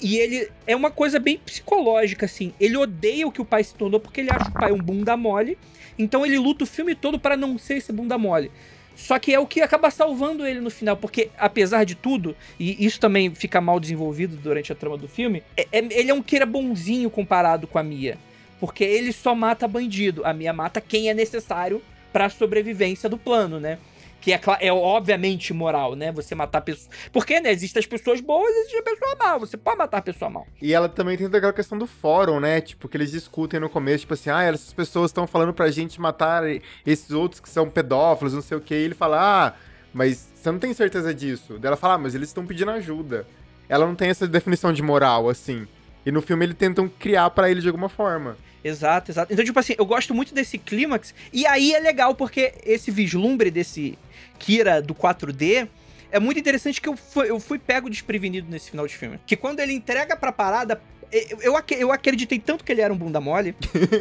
[0.00, 2.52] e ele é uma coisa bem psicológica assim.
[2.60, 5.16] Ele odeia o que o pai se tornou porque ele acha o pai um bunda
[5.16, 5.56] mole.
[5.98, 8.50] Então ele luta o filme todo para não ser esse bunda mole.
[8.94, 12.84] Só que é o que acaba salvando ele no final, porque apesar de tudo, e
[12.84, 16.22] isso também fica mal desenvolvido durante a trama do filme, é, é, ele é um
[16.22, 18.16] queira bonzinho comparado com a Mia.
[18.58, 23.18] Porque ele só mata bandido, a Mia mata quem é necessário para a sobrevivência do
[23.18, 23.78] plano, né?
[24.26, 26.10] Que é, é obviamente moral, né?
[26.10, 26.90] Você matar pessoas.
[27.12, 29.38] Porque, né, existem as pessoas boas e existem a pessoa mal.
[29.38, 30.46] Você pode matar a pessoa mal.
[30.60, 32.60] E ela também tem aquela questão do fórum, né?
[32.60, 36.00] Tipo, que eles discutem no começo, tipo assim, ah, essas pessoas estão falando pra gente
[36.00, 36.42] matar
[36.84, 38.74] esses outros que são pedófilos, não sei o que.
[38.74, 39.54] E ele fala, ah,
[39.94, 41.58] mas você não tem certeza disso.
[41.58, 43.26] Daí ela fala, ah, mas eles estão pedindo ajuda.
[43.68, 45.66] Ela não tem essa definição de moral, assim.
[46.04, 48.36] E no filme eles tentam criar para ele de alguma forma.
[48.62, 49.32] Exato, exato.
[49.32, 51.14] Então, tipo assim, eu gosto muito desse clímax.
[51.32, 53.96] E aí é legal porque esse vislumbre desse
[54.38, 55.68] Kira do 4D
[56.10, 59.18] é muito interessante que eu fui, eu fui pego desprevenido nesse final de filme.
[59.26, 60.80] Que quando ele entrega pra parada,
[61.12, 63.54] eu, eu, eu acreditei tanto que ele era um bunda mole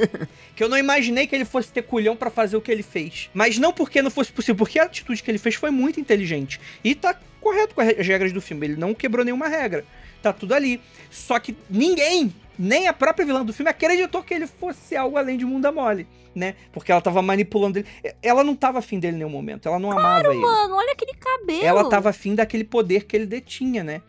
[0.55, 3.29] que eu não imaginei que ele fosse ter culhão para fazer o que ele fez.
[3.33, 6.59] Mas não porque não fosse possível, porque a atitude que ele fez foi muito inteligente.
[6.83, 8.67] E tá correto com as regras do filme.
[8.67, 9.85] Ele não quebrou nenhuma regra.
[10.21, 10.81] Tá tudo ali.
[11.11, 15.37] Só que ninguém nem a própria vilã do filme acreditou que ele fosse algo além
[15.37, 16.55] de Munda Mole, né?
[16.71, 17.87] Porque ela tava manipulando ele.
[18.21, 19.67] Ela não tava afim dele em nenhum momento.
[19.67, 20.41] Ela não claro, amava ele.
[20.41, 21.63] mano, olha aquele cabelo.
[21.65, 24.01] Ela tava afim daquele poder que ele detinha, né?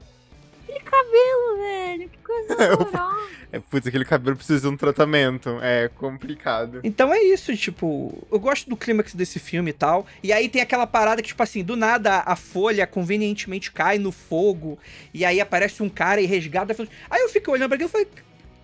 [0.65, 2.09] Aquele cabelo, velho.
[2.11, 3.29] Que coisa horrorosa.
[3.53, 5.59] é, putz, aquele cabelo precisa de um tratamento.
[5.63, 6.81] É complicado.
[6.83, 10.07] Então é isso, tipo, eu gosto do clímax desse filme e tal.
[10.25, 14.11] E aí tem aquela parada que, tipo assim, do nada a folha convenientemente cai no
[14.11, 14.77] fogo.
[15.15, 16.75] E aí aparece um cara e resgata.
[17.09, 18.09] Aí eu fico olhando pra aquilo e falei,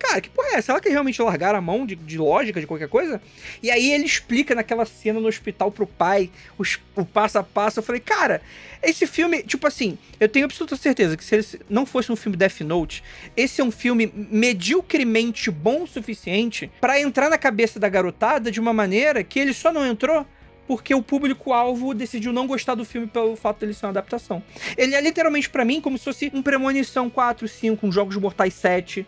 [0.03, 0.67] cara, que porra é essa?
[0.67, 3.21] Será que realmente largaram a mão de, de, lógica, de qualquer coisa?
[3.61, 7.79] E aí ele explica naquela cena no hospital pro pai, os, o passo a passo.
[7.79, 8.41] Eu falei, cara,
[8.81, 12.37] esse filme, tipo assim, eu tenho absoluta certeza que se ele não fosse um filme
[12.37, 13.03] Death Note,
[13.35, 18.59] esse é um filme medíocremente bom o suficiente para entrar na cabeça da garotada de
[18.59, 20.25] uma maneira que ele só não entrou
[20.67, 24.41] porque o público-alvo decidiu não gostar do filme pelo fato dele ser uma adaptação.
[24.77, 28.53] Ele é literalmente para mim como se fosse um Premonição 4, 5, um Jogos Mortais
[28.53, 29.05] 7,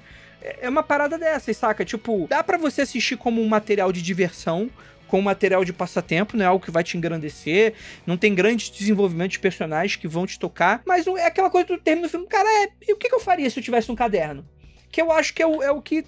[0.62, 1.84] é uma parada dessa, saca?
[1.84, 4.70] Tipo, dá para você assistir como um material de diversão,
[5.08, 7.74] com material de passatempo, não é algo que vai te engrandecer,
[8.06, 11.78] não tem grande desenvolvimento de personagens que vão te tocar, mas é aquela coisa do
[11.78, 13.96] termina do filme, cara, é, e o que, que eu faria se eu tivesse um
[13.96, 14.46] caderno?
[14.92, 16.06] Que eu acho que é o, é o que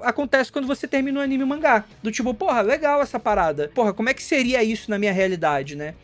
[0.00, 1.84] acontece quando você termina um anime mangá.
[2.02, 3.70] Do tipo, porra, legal essa parada.
[3.74, 5.94] Porra, como é que seria isso na minha realidade, né?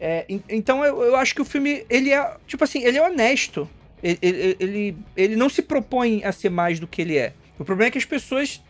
[0.00, 3.68] É, então eu, eu acho que o filme, ele é, tipo assim, ele é honesto
[4.02, 7.32] ele, ele, ele, ele não se propõe a ser mais do que ele é.
[7.58, 8.62] O problema é que as pessoas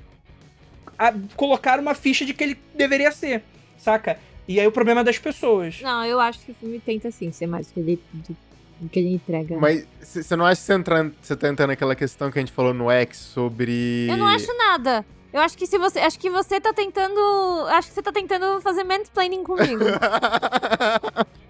[0.98, 3.42] a, colocaram uma ficha de que ele deveria ser,
[3.76, 4.18] saca?
[4.46, 5.80] E aí o problema é das pessoas.
[5.82, 8.36] Não, eu acho que o filme tenta sim ser mais do que ele, do,
[8.80, 9.58] do que ele entrega.
[9.58, 12.52] Mas você não acha que você, entrando, você tá entrando naquela questão que a gente
[12.52, 14.08] falou no X sobre.
[14.08, 15.04] Eu não acho nada.
[15.30, 15.98] Eu acho que se você.
[15.98, 17.20] Acho que você tá tentando.
[17.68, 19.84] Acho que você tá tentando fazer mansplaining comigo.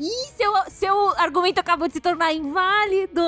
[0.00, 3.20] Ih, seu, seu argumento acabou de se tornar inválido.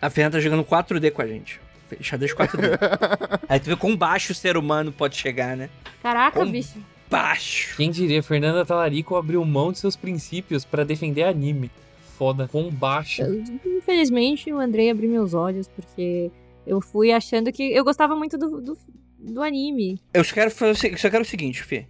[0.00, 1.60] A Fernanda tá jogando 4D com a gente.
[2.00, 2.78] Xadrez 4D.
[3.46, 5.68] Aí tu vê quão baixo o ser humano pode chegar, né?
[6.02, 6.78] Caraca, quão bicho.
[7.10, 7.76] Baixo.
[7.76, 11.70] Quem diria, Fernanda Talarico abriu mão de seus princípios para defender anime.
[12.16, 13.22] Foda, com baixo.
[13.66, 16.30] Infelizmente, o Andrei abriu meus olhos, porque
[16.66, 17.64] eu fui achando que.
[17.64, 18.78] Eu gostava muito do, do,
[19.18, 20.00] do anime.
[20.14, 21.86] Eu só quero, fazer, só quero o seguinte, Fê.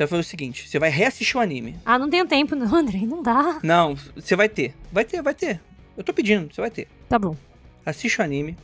[0.00, 1.76] Você vai fazer o seguinte: você vai reassistir o anime.
[1.84, 3.58] Ah, não tenho tempo, não, Andrei, não dá.
[3.62, 4.74] Não, você vai ter.
[4.90, 5.60] Vai ter, vai ter.
[5.94, 6.88] Eu tô pedindo, você vai ter.
[7.06, 7.36] Tá bom.
[7.84, 8.56] Assiste o anime.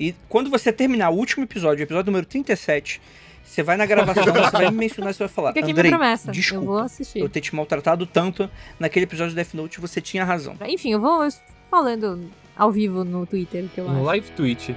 [0.00, 3.02] E quando você terminar o último episódio, o episódio número 37,
[3.44, 5.48] você vai na gravação, você vai me mencionar, você vai falar.
[5.52, 6.32] Fica aqui Andrei, minha promessa.
[6.32, 7.18] Desculpa, eu vou assistir.
[7.18, 8.48] Eu ter te maltratado tanto
[8.80, 10.56] naquele episódio de Death Note, você tinha razão.
[10.66, 11.28] Enfim, eu vou
[11.70, 14.02] falando ao vivo no Twitter, que eu Um acho.
[14.04, 14.74] live tweet.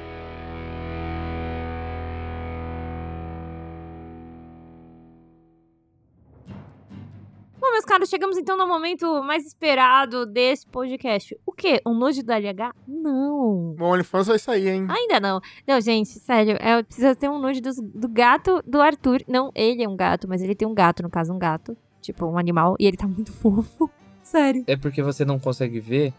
[7.75, 11.37] Meus caros, chegamos então no momento mais esperado desse podcast.
[11.45, 11.81] O quê?
[11.85, 12.73] Um nude do LH?
[12.87, 13.75] Não.
[13.77, 14.87] O OnlyFans vai sair, hein?
[14.89, 15.41] Ainda não.
[15.67, 19.21] Não, gente, sério, é, precisa ter um nude dos- do, gato do Arthur.
[19.27, 21.75] Não, ele é um gato, mas ele tem um gato, no caso, um gato.
[22.01, 22.75] Tipo, um animal.
[22.79, 23.89] E ele tá muito fofo.
[24.23, 24.63] Sério.
[24.67, 26.13] É porque você não consegue ver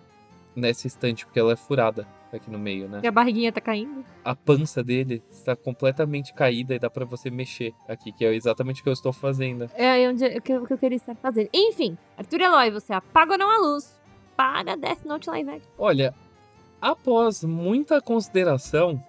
[0.54, 3.01] nessa estante, porque ela é furada aqui no meio, né?
[3.03, 4.05] E a barriguinha tá caindo.
[4.24, 8.81] A pança dele está completamente caída e dá pra você mexer aqui, que é exatamente
[8.81, 9.70] o que eu estou fazendo.
[9.74, 11.49] É onde, o, que, o que eu queria estar fazendo.
[11.53, 14.01] Enfim, Arthur Eloy, você apaga ou não a luz
[14.37, 15.70] para Death Note Live Action.
[15.79, 16.14] Olha,
[16.81, 19.03] após muita consideração,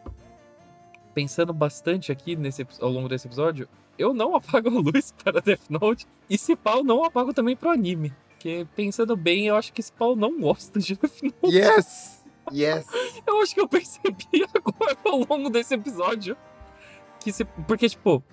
[1.14, 5.70] pensando bastante aqui nesse, ao longo desse episódio, eu não apago a luz para Death
[5.70, 6.06] Note.
[6.30, 8.14] E se pau, não apago também pro anime.
[8.30, 11.56] Porque pensando bem, eu acho que esse pau não gosta de Death Note.
[11.56, 12.17] Yes!
[12.52, 12.88] Yes!
[13.26, 16.38] Eu acho que eu percebi agora ao longo desse episódio.
[17.20, 18.24] Que se, porque, tipo,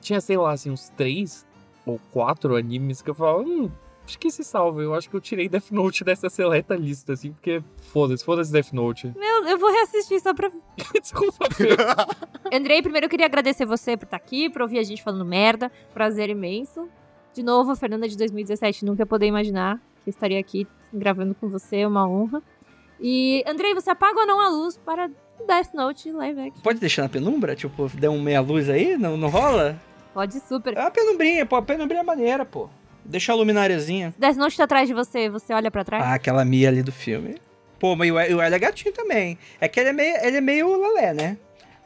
[0.00, 1.46] tinha, sei lá, assim, uns três
[1.84, 3.70] ou quatro animes que eu falava, hum,
[4.06, 4.82] acho que se salva.
[4.82, 7.62] Eu acho que eu tirei Death Note dessa seleta lista, assim, porque
[7.92, 9.12] foda-se, foda-se Death Note.
[9.40, 10.50] Eu, eu vou reassistir só pra.
[11.00, 11.68] Desculpa, Fê.
[12.52, 15.72] Andrei, primeiro eu queria agradecer você por estar aqui, por ouvir a gente falando merda.
[15.94, 16.88] Prazer imenso.
[17.32, 21.48] De novo, a Fernanda de 2017, nunca ia poder imaginar que estaria aqui gravando com
[21.48, 22.42] você, é uma honra.
[23.00, 25.08] E, Andrei, você apaga ou não a luz para
[25.46, 26.62] Death Note Live Action?
[26.62, 27.56] Pode deixar na penumbra?
[27.56, 28.96] Tipo, der um meia luz aí?
[28.96, 29.80] Não, não rola?
[30.12, 30.76] Pode super.
[30.76, 31.56] É uma penumbrinha, pô.
[31.56, 32.68] A penumbrinha é maneira, pô.
[33.04, 34.14] Deixa a luminariazinha.
[34.18, 36.04] Death Note tá atrás de você, você olha pra trás?
[36.04, 37.36] Ah, aquela Mia ali do filme.
[37.78, 39.38] Pô, mas o El é gatinho também.
[39.58, 41.38] É que ele é meio, ele é meio lalé, né?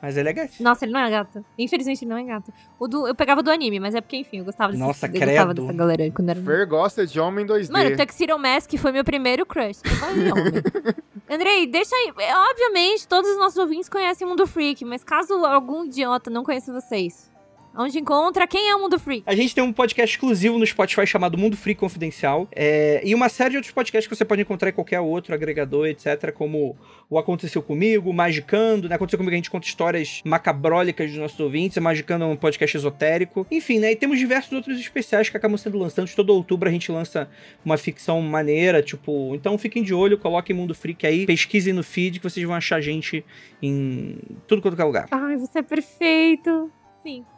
[0.05, 0.69] Mas ele é gatinho.
[0.69, 1.43] Nossa, ele não é gato.
[1.59, 2.53] Infelizmente, ele não é gato.
[2.79, 5.13] O do, eu pegava do anime, mas é porque, enfim, eu gostava desse, Nossa, eu
[5.13, 5.63] gostava credo.
[5.63, 6.43] dessa galera quando era.
[6.43, 7.73] Fer gosta de homem 2D.
[7.73, 9.81] Mano, o Tuxedo Mask foi meu primeiro crush.
[9.83, 10.53] Eu homem.
[11.31, 12.13] Andrei, deixa aí.
[12.19, 16.45] É, Obviamente, todos os nossos ouvintes conhecem o Mundo Freak, mas caso algum idiota não
[16.45, 17.31] conheça vocês,
[17.77, 19.23] onde encontra quem é o Mundo Freak?
[19.27, 22.49] A gente tem um podcast exclusivo no Spotify chamado Mundo Free Confidencial.
[22.53, 25.87] é, e uma série de outros podcasts que você pode encontrar em qualquer outro agregador,
[25.87, 26.33] etc.
[26.33, 26.77] Como
[27.09, 28.95] o Aconteceu Comigo, o Magicando, né?
[28.95, 31.77] Aconteceu Comigo a gente conta histórias macabrólicas dos nossos ouvintes.
[31.77, 33.47] O Magicando é um podcast esotérico.
[33.51, 33.93] Enfim, né?
[33.93, 36.15] E temos diversos outros especiais que acabam sendo lançados.
[36.15, 37.29] Todo outubro a gente lança
[37.65, 39.35] uma ficção maneira, tipo...
[39.35, 41.27] Então fiquem de olho, coloquem Mundo Freak aí.
[41.27, 43.25] Pesquisem no feed que vocês vão achar a gente
[43.63, 45.09] em tudo quanto é lugar.
[45.11, 46.71] Ai, você é perfeito.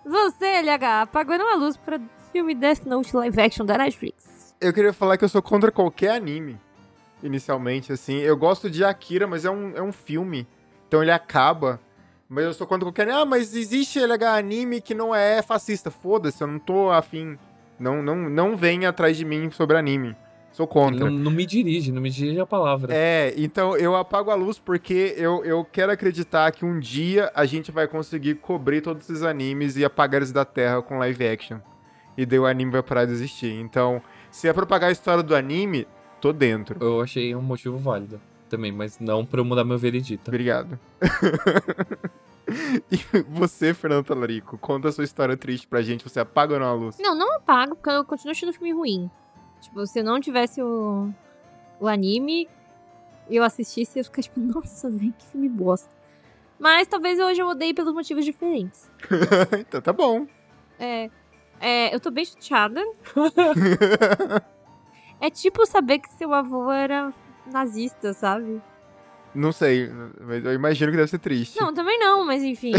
[0.05, 2.01] Você, LH, apagando a luz para
[2.31, 4.55] filme Death Note live action da Netflix.
[4.61, 6.57] Eu queria falar que eu sou contra qualquer anime,
[7.21, 8.19] inicialmente, assim.
[8.19, 10.47] Eu gosto de Akira, mas é um, é um filme.
[10.87, 11.81] Então ele acaba.
[12.29, 13.19] Mas eu sou contra qualquer anime.
[13.19, 15.91] Ah, mas existe LH anime que não é fascista.
[15.91, 17.37] Foda-se, eu não tô afim.
[17.79, 20.17] Não, não, não venha atrás de mim sobre anime.
[20.57, 21.11] Sou contra.
[21.11, 22.91] Não, não me dirige, não me dirige a palavra.
[22.91, 27.45] É, então eu apago a luz porque eu, eu quero acreditar que um dia a
[27.45, 31.59] gente vai conseguir cobrir todos esses animes e apagar eles da terra com live action.
[32.17, 33.53] E daí o anime vai parar de existir.
[33.53, 34.01] Então,
[34.31, 35.87] se é pra apagar a história do anime,
[36.23, 36.79] tô dentro.
[36.81, 40.31] Eu achei um motivo válido também, mas não pra eu mudar meu veredito.
[40.31, 40.81] Obrigado.
[42.91, 42.97] e
[43.29, 46.03] você, Fernando Talarico, conta a sua história triste pra gente.
[46.03, 46.97] Você apaga ou não a luz?
[46.99, 49.11] Não, não apago, porque eu continuo achando o filme ruim.
[49.67, 51.11] Tipo, se eu não tivesse o,
[51.81, 52.49] o anime
[53.29, 55.95] e eu assistisse, eu ia ficar tipo, nossa, velho, que filme bosta.
[56.59, 58.91] Mas talvez hoje eu odeie pelos motivos diferentes.
[59.59, 60.27] então tá bom.
[60.79, 61.11] É,
[61.61, 62.81] é, eu tô bem chateada.
[65.19, 67.11] É tipo saber que seu avô era
[67.47, 68.61] nazista, sabe?
[69.35, 69.91] não sei,
[70.21, 71.59] mas eu imagino que deve ser triste.
[71.59, 72.73] Não, também não, mas enfim.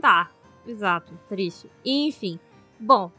[0.00, 0.30] tá,
[0.66, 1.70] exato, triste.
[1.84, 2.40] Enfim,
[2.80, 3.12] bom.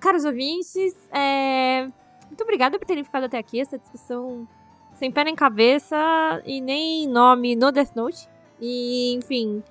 [0.00, 1.86] Caros ouvintes, é...
[2.26, 3.60] muito obrigada por terem ficado até aqui.
[3.60, 4.46] Essa discussão
[4.94, 5.96] sem pé nem cabeça
[6.44, 8.28] e nem nome no Death Note.
[8.60, 9.62] E, enfim,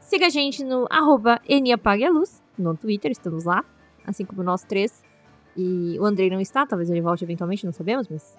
[0.00, 1.40] siga a gente no arroba
[2.12, 3.62] Luz, no Twitter, estamos lá.
[4.06, 5.04] Assim como nós três.
[5.56, 8.36] E o Andrei não está, talvez ele volte eventualmente, não sabemos, mas.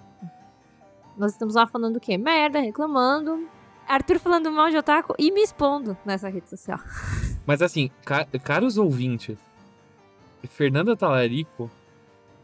[1.16, 2.16] Nós estamos lá falando o quê?
[2.18, 3.46] Merda, reclamando.
[3.86, 6.78] Arthur falando mal de otaku e me expondo nessa rede social.
[7.46, 9.36] Mas assim, ca- caros ouvintes,
[10.48, 11.70] Fernanda Talarico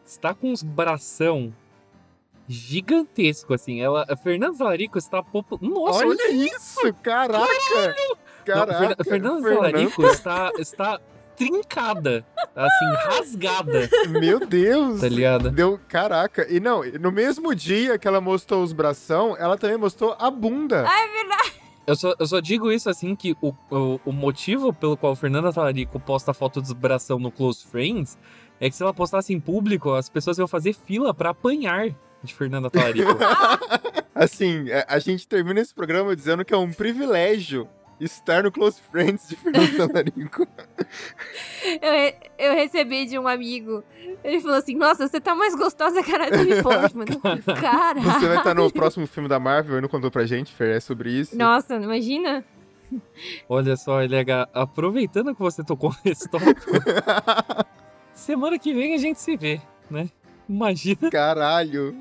[0.05, 1.53] está com uns bração
[2.49, 3.80] gigantesco, assim.
[3.80, 5.61] Ela, a Fernanda Talarico está popular.
[5.62, 7.44] Nossa, Olha isso, caraca!
[7.46, 8.78] Não, Caraca!
[9.05, 11.01] Fernan- Fernanda Talarico está, está
[11.36, 12.24] trincada,
[12.57, 15.01] assim, rasgada, Meu Deus!
[15.03, 15.51] tá ligado?
[15.51, 16.46] Deu, caraca.
[16.51, 20.86] E não, no mesmo dia que ela mostrou os bração, ela também mostrou a bunda.
[21.89, 25.51] Eu só, eu só digo isso assim que o, o, o motivo pelo qual Fernanda
[25.53, 28.18] Talarico posta foto de bração no Close Friends
[28.61, 31.89] é que se ela postasse em público, as pessoas iam fazer fila pra apanhar
[32.22, 33.09] de Fernanda Talarico.
[34.14, 37.66] Assim, a- a gente termina esse programa dizendo que é um privilégio
[38.01, 40.46] estar no Close Friends de Fernando Talarico.
[41.82, 43.82] Eu, re- eu recebi de um amigo.
[44.24, 47.07] Ele falou assim: Nossa, você tá mais gostosa que a Natalie Portman.
[47.61, 48.01] Caralho.
[48.03, 50.80] Você vai estar no próximo filme da Marvel, ele não contou pra gente, Fer, é
[50.80, 51.36] sobre isso.
[51.36, 52.44] Nossa, imagina.
[53.49, 56.70] Olha só, LH, aproveitando que você tocou nesse tópico,
[58.14, 60.09] semana que vem a gente se vê, né?
[60.49, 61.11] Imagina.
[61.11, 61.94] Caralho.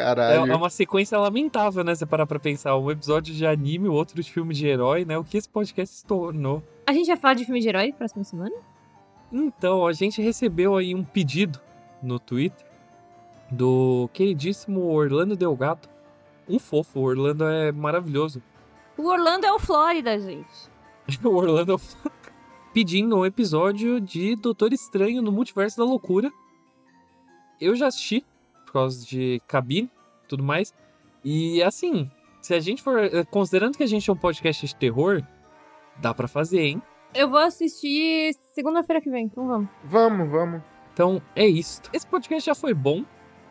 [0.00, 0.52] É, Caralho.
[0.52, 1.94] é uma sequência lamentável, né?
[1.94, 2.76] Você parar pra pensar.
[2.76, 5.16] Um episódio de anime, o outro de filme de herói, né?
[5.18, 6.62] O que esse podcast se tornou.
[6.86, 8.54] A gente vai falar de filme de herói próxima semana?
[9.32, 11.60] Então, a gente recebeu aí um pedido
[12.02, 12.66] no Twitter
[13.50, 15.88] do queridíssimo Orlando Delgado.
[16.48, 18.42] Um fofo, o Orlando é maravilhoso.
[18.98, 20.70] O Orlando é o Flórida, gente.
[21.24, 22.10] o Orlando é o fo-
[22.72, 26.30] pedindo um episódio de Doutor Estranho no Multiverso da Loucura.
[27.60, 28.24] Eu já assisti,
[28.74, 29.90] causa de cabine
[30.24, 30.74] e tudo mais.
[31.24, 32.10] E assim,
[32.42, 32.98] se a gente for.
[32.98, 35.22] eh, Considerando que a gente é um podcast de terror,
[35.96, 36.82] dá pra fazer, hein?
[37.14, 39.68] Eu vou assistir segunda-feira que vem, então vamos.
[39.84, 40.62] Vamos, vamos.
[40.92, 41.80] Então é isso.
[41.92, 43.04] Esse podcast já foi bom,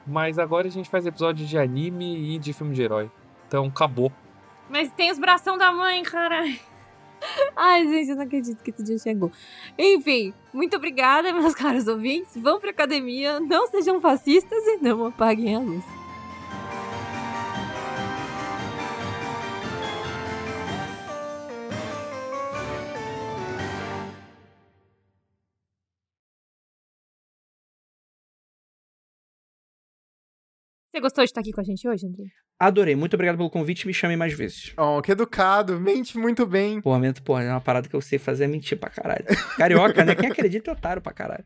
[0.06, 3.10] mas agora a gente faz episódio de anime e de filme de herói.
[3.48, 4.12] Então acabou.
[4.70, 6.58] Mas tem os bração da mãe, caralho.
[7.56, 9.32] Ai, gente, eu não acredito que esse dia chegou.
[9.78, 12.36] Enfim, muito obrigada, meus caros ouvintes.
[12.36, 16.03] Vão pra academia, não sejam fascistas e não apaguem a luz.
[30.94, 32.26] Você gostou de estar aqui com a gente hoje, André?
[32.60, 34.74] Adorei, muito obrigado pelo convite, me chame mais vezes.
[34.78, 36.80] Oh, que educado, mente muito bem.
[36.82, 39.26] Pô, momento, pô, é uma parada que eu sei fazer é mentir pra caralho.
[39.58, 40.14] Carioca, né?
[40.14, 41.44] Quem acredita é otário pra caralho.